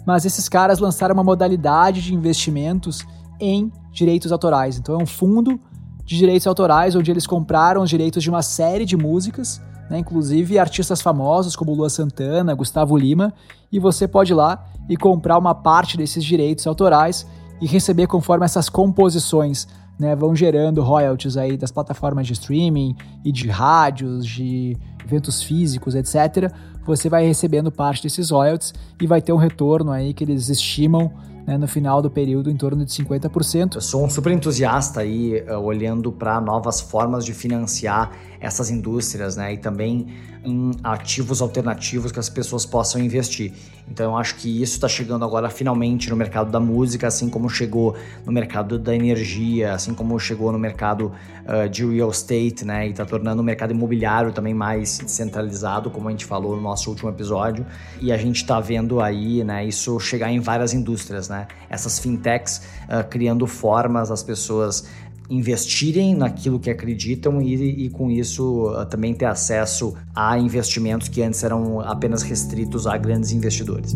Mas 0.06 0.26
esses 0.26 0.48
caras 0.48 0.80
lançaram 0.80 1.14
uma 1.14 1.24
modalidade 1.24 2.02
de 2.02 2.14
investimentos 2.14 3.06
em 3.40 3.72
direitos 3.92 4.32
autorais. 4.32 4.78
Então 4.78 5.00
é 5.00 5.04
um 5.04 5.06
fundo 5.06 5.60
de 6.06 6.18
direitos 6.18 6.48
autorais, 6.48 6.96
onde 6.96 7.12
eles 7.12 7.28
compraram 7.28 7.82
os 7.82 7.90
direitos 7.90 8.24
de 8.24 8.30
uma 8.30 8.42
série 8.42 8.86
de 8.86 8.96
músicas, 8.96 9.62
né, 9.90 10.00
inclusive 10.00 10.58
artistas 10.58 11.02
famosos 11.02 11.56
como 11.56 11.74
Lua 11.74 11.90
Santana, 11.90 12.54
Gustavo 12.54 12.98
Lima, 12.98 13.34
e 13.72 13.78
você 13.78 14.08
pode 14.08 14.32
ir 14.32 14.36
lá 14.36 14.66
e 14.88 14.96
comprar 14.96 15.38
uma 15.38 15.54
parte 15.54 15.98
desses 15.98 16.24
direitos 16.24 16.66
autorais 16.66 17.28
e 17.62 17.68
receber 17.68 18.08
conforme 18.08 18.46
essas 18.46 18.70
composições 18.70 19.68
né, 20.00 20.16
vão 20.16 20.34
gerando 20.34 20.82
royalties 20.82 21.36
aí 21.36 21.58
das 21.58 21.72
plataformas 21.72 22.26
de 22.26 22.34
streaming 22.34 22.96
e 23.24 23.32
de 23.32 23.50
rádios, 23.50 24.26
de 24.26 24.78
eventos 25.04 25.44
físicos, 25.44 25.94
etc. 25.94 26.52
Você 26.86 27.10
vai 27.10 27.26
recebendo 27.26 27.72
parte 27.72 28.02
desses 28.02 28.30
royalties 28.30 28.74
e 29.02 29.06
vai 29.06 29.22
ter 29.22 29.34
um 29.34 29.38
retorno 29.38 29.92
aí 29.92 30.14
que 30.14 30.24
eles 30.24 30.48
estimam 30.48 31.12
né, 31.46 31.58
no 31.58 31.68
final 31.68 32.00
do 32.00 32.12
período 32.12 32.52
em 32.52 32.56
torno 32.56 32.86
de 32.86 32.92
50%. 32.92 33.76
Eu 33.76 33.82
sou 33.82 34.06
um 34.06 34.10
super 34.10 34.32
entusiasta 34.32 35.02
aí, 35.02 35.44
uh, 35.50 35.58
olhando 35.58 36.12
para 36.12 36.40
novas 36.40 36.80
formas 36.80 37.26
de 37.26 37.34
financiar 37.34 38.12
essas 38.40 38.70
indústrias, 38.70 39.36
né, 39.36 39.54
e 39.54 39.58
também 39.58 40.08
em 40.44 40.72
ativos 40.84 41.42
alternativos 41.42 42.12
que 42.12 42.20
as 42.20 42.30
pessoas 42.30 42.66
possam 42.66 43.02
investir. 43.02 43.52
Então 43.90 44.12
eu 44.12 44.18
acho 44.18 44.36
que 44.36 44.62
isso 44.62 44.74
está 44.74 44.88
chegando 44.88 45.26
agora 45.26 45.50
finalmente 45.50 46.10
no 46.10 46.16
mercado 46.16 46.52
da 46.52 46.60
música, 46.60 47.08
assim 47.08 47.30
como 47.30 47.50
chegou 47.50 47.96
no 48.26 48.32
mercado 48.32 48.78
da 48.78 48.96
energia, 48.96 49.74
assim 49.74 49.94
como 49.94 50.20
chegou 50.20 50.52
no 50.52 50.60
mercado 50.60 51.12
uh, 51.46 51.68
de 51.68 51.86
real 51.86 52.10
estate, 52.10 52.64
né, 52.66 52.88
e 52.88 52.92
está 52.92 53.06
tornando 53.06 53.42
o 53.42 53.46
mercado 53.46 53.72
imobiliário 53.72 54.32
também 54.32 54.54
mais 54.54 55.00
descentralizado, 55.00 55.90
como 55.90 56.08
a 56.08 56.12
gente 56.12 56.26
falou 56.26 56.56
no 56.56 56.62
nosso 56.62 56.90
último 56.90 57.10
episódio. 57.10 57.66
E 58.00 58.12
a 58.12 58.18
gente 58.18 58.38
está 58.38 58.60
vendo 58.60 59.02
aí, 59.02 59.44
né, 59.44 59.66
isso 59.66 60.00
chegar 60.00 60.32
em 60.32 60.40
várias 60.40 60.74
indústrias, 60.74 61.28
né, 61.30 61.48
essas 61.70 62.00
fintechs 62.00 62.62
uh, 62.86 63.08
criando 63.10 63.48
formas 63.48 64.12
as 64.12 64.24
pessoas 64.24 64.88
investirem 65.30 66.16
naquilo 66.16 66.60
que 66.60 66.70
acreditam 66.70 67.42
e, 67.42 67.86
e, 67.86 67.90
com 67.90 68.10
isso 68.10 68.68
uh, 68.68 68.86
também 68.86 69.14
ter 69.14 69.26
acesso 69.26 69.94
a 70.16 70.38
investimentos 70.40 71.08
que 71.08 71.22
antes 71.22 71.44
eram 71.44 71.80
apenas 71.80 72.24
restritos 72.24 72.88
a 72.88 72.98
grandes 72.98 73.32
investidores. 73.32 73.96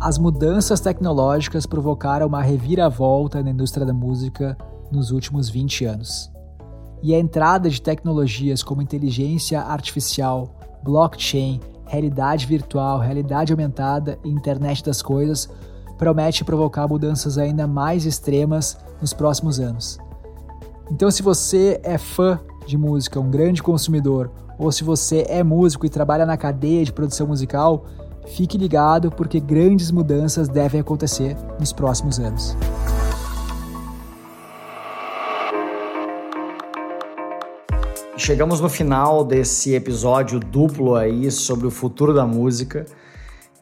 As 0.00 0.18
mudanças 0.18 0.80
tecnológicas 0.80 1.66
provocaram 1.66 2.26
uma 2.26 2.42
reviravolta 2.42 3.42
na 3.42 3.50
indústria 3.50 3.86
da 3.86 3.92
música 3.92 4.56
nos 4.90 5.10
últimos 5.10 5.48
20 5.48 5.84
anos. 5.84 6.30
E 7.02 7.14
a 7.14 7.18
entrada 7.18 7.70
de 7.70 7.80
tecnologias 7.80 8.62
como 8.62 8.82
inteligência 8.82 9.60
artificial, 9.60 10.54
blockchain, 10.82 11.60
realidade 11.86 12.46
virtual, 12.46 12.98
realidade 12.98 13.52
aumentada 13.52 14.18
e 14.24 14.28
internet 14.28 14.84
das 14.84 15.02
coisas 15.02 15.48
promete 16.00 16.42
provocar 16.46 16.88
mudanças 16.88 17.36
ainda 17.36 17.66
mais 17.66 18.06
extremas 18.06 18.78
nos 19.02 19.12
próximos 19.12 19.60
anos. 19.60 19.98
Então, 20.90 21.10
se 21.10 21.22
você 21.22 21.78
é 21.84 21.98
fã 21.98 22.40
de 22.66 22.78
música, 22.78 23.20
um 23.20 23.30
grande 23.30 23.62
consumidor, 23.62 24.30
ou 24.58 24.72
se 24.72 24.82
você 24.82 25.26
é 25.28 25.42
músico 25.42 25.84
e 25.84 25.90
trabalha 25.90 26.24
na 26.24 26.38
cadeia 26.38 26.82
de 26.86 26.90
produção 26.90 27.26
musical, 27.26 27.84
fique 28.28 28.56
ligado 28.56 29.10
porque 29.10 29.38
grandes 29.38 29.90
mudanças 29.90 30.48
devem 30.48 30.80
acontecer 30.80 31.36
nos 31.58 31.70
próximos 31.70 32.18
anos. 32.18 32.56
Chegamos 38.16 38.58
no 38.58 38.70
final 38.70 39.22
desse 39.22 39.74
episódio 39.74 40.40
duplo 40.40 40.94
aí 40.94 41.30
sobre 41.30 41.66
o 41.66 41.70
futuro 41.70 42.14
da 42.14 42.26
música. 42.26 42.86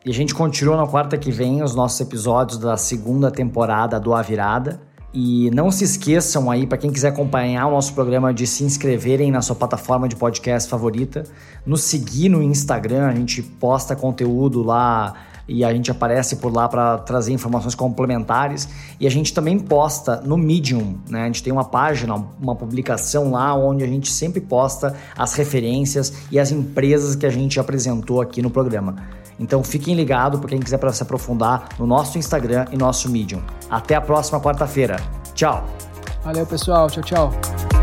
E 0.07 0.11
a 0.11 0.15
gente 0.15 0.33
continua 0.33 0.77
na 0.77 0.87
quarta 0.87 1.19
que 1.19 1.31
vem 1.31 1.63
os 1.63 1.75
nossos 1.75 2.01
episódios 2.01 2.57
da 2.57 2.77
segunda 2.77 3.31
temporada 3.31 3.99
do 3.99 4.15
A 4.15 4.23
Virada. 4.23 4.81
E 5.13 5.51
não 5.51 5.71
se 5.71 5.83
esqueçam 5.83 6.51
aí, 6.51 6.67
para 6.67 6.79
quem 6.79 6.93
quiser 6.93 7.09
acompanhar 7.09 7.67
o 7.67 7.71
nosso 7.73 7.95
programa, 7.95 8.33
de 8.33 8.47
se 8.47 8.63
inscreverem 8.63 9.33
na 9.33 9.43
sua 9.43 9.57
plataforma 9.57 10.07
de 10.07 10.15
podcast 10.15 10.69
favorita, 10.69 11.25
nos 11.67 11.83
seguir 11.83 12.29
no 12.29 12.43
Instagram, 12.43 13.07
a 13.07 13.15
gente 13.15 13.43
posta 13.43 13.97
conteúdo 13.97 14.63
lá 14.63 15.15
e 15.49 15.65
a 15.65 15.73
gente 15.73 15.91
aparece 15.91 16.37
por 16.37 16.55
lá 16.55 16.69
para 16.69 16.99
trazer 16.99 17.33
informações 17.33 17.75
complementares. 17.75 18.69
E 19.01 19.07
a 19.07 19.11
gente 19.11 19.33
também 19.33 19.59
posta 19.59 20.21
no 20.21 20.37
Medium, 20.37 20.99
né? 21.09 21.23
A 21.23 21.27
gente 21.27 21.43
tem 21.43 21.53
uma 21.53 21.65
página, 21.65 22.15
uma 22.41 22.55
publicação 22.55 23.33
lá 23.33 23.55
onde 23.55 23.83
a 23.83 23.87
gente 23.87 24.13
sempre 24.13 24.41
posta 24.41 24.95
as 25.17 25.33
referências 25.33 26.13
e 26.31 26.39
as 26.39 26.53
empresas 26.53 27.17
que 27.17 27.27
a 27.27 27.31
gente 27.31 27.59
apresentou 27.59 28.21
aqui 28.21 28.43
no 28.43 28.51
programa. 28.51 28.97
Então 29.39 29.63
fiquem 29.63 29.95
ligados 29.95 30.41
para 30.41 30.49
quem 30.49 30.61
quiser 30.61 30.79
se 30.93 31.03
aprofundar 31.03 31.69
no 31.79 31.87
nosso 31.87 32.19
Instagram 32.19 32.67
e 32.73 32.77
nosso 32.77 33.09
Medium. 33.11 33.43
Até 33.71 33.95
a 33.95 34.01
próxima 34.01 34.41
quarta-feira. 34.41 34.97
Tchau. 35.35 35.65
Valeu, 36.25 36.47
pessoal. 36.47 36.89
Tchau, 36.91 37.03
tchau. 37.03 37.78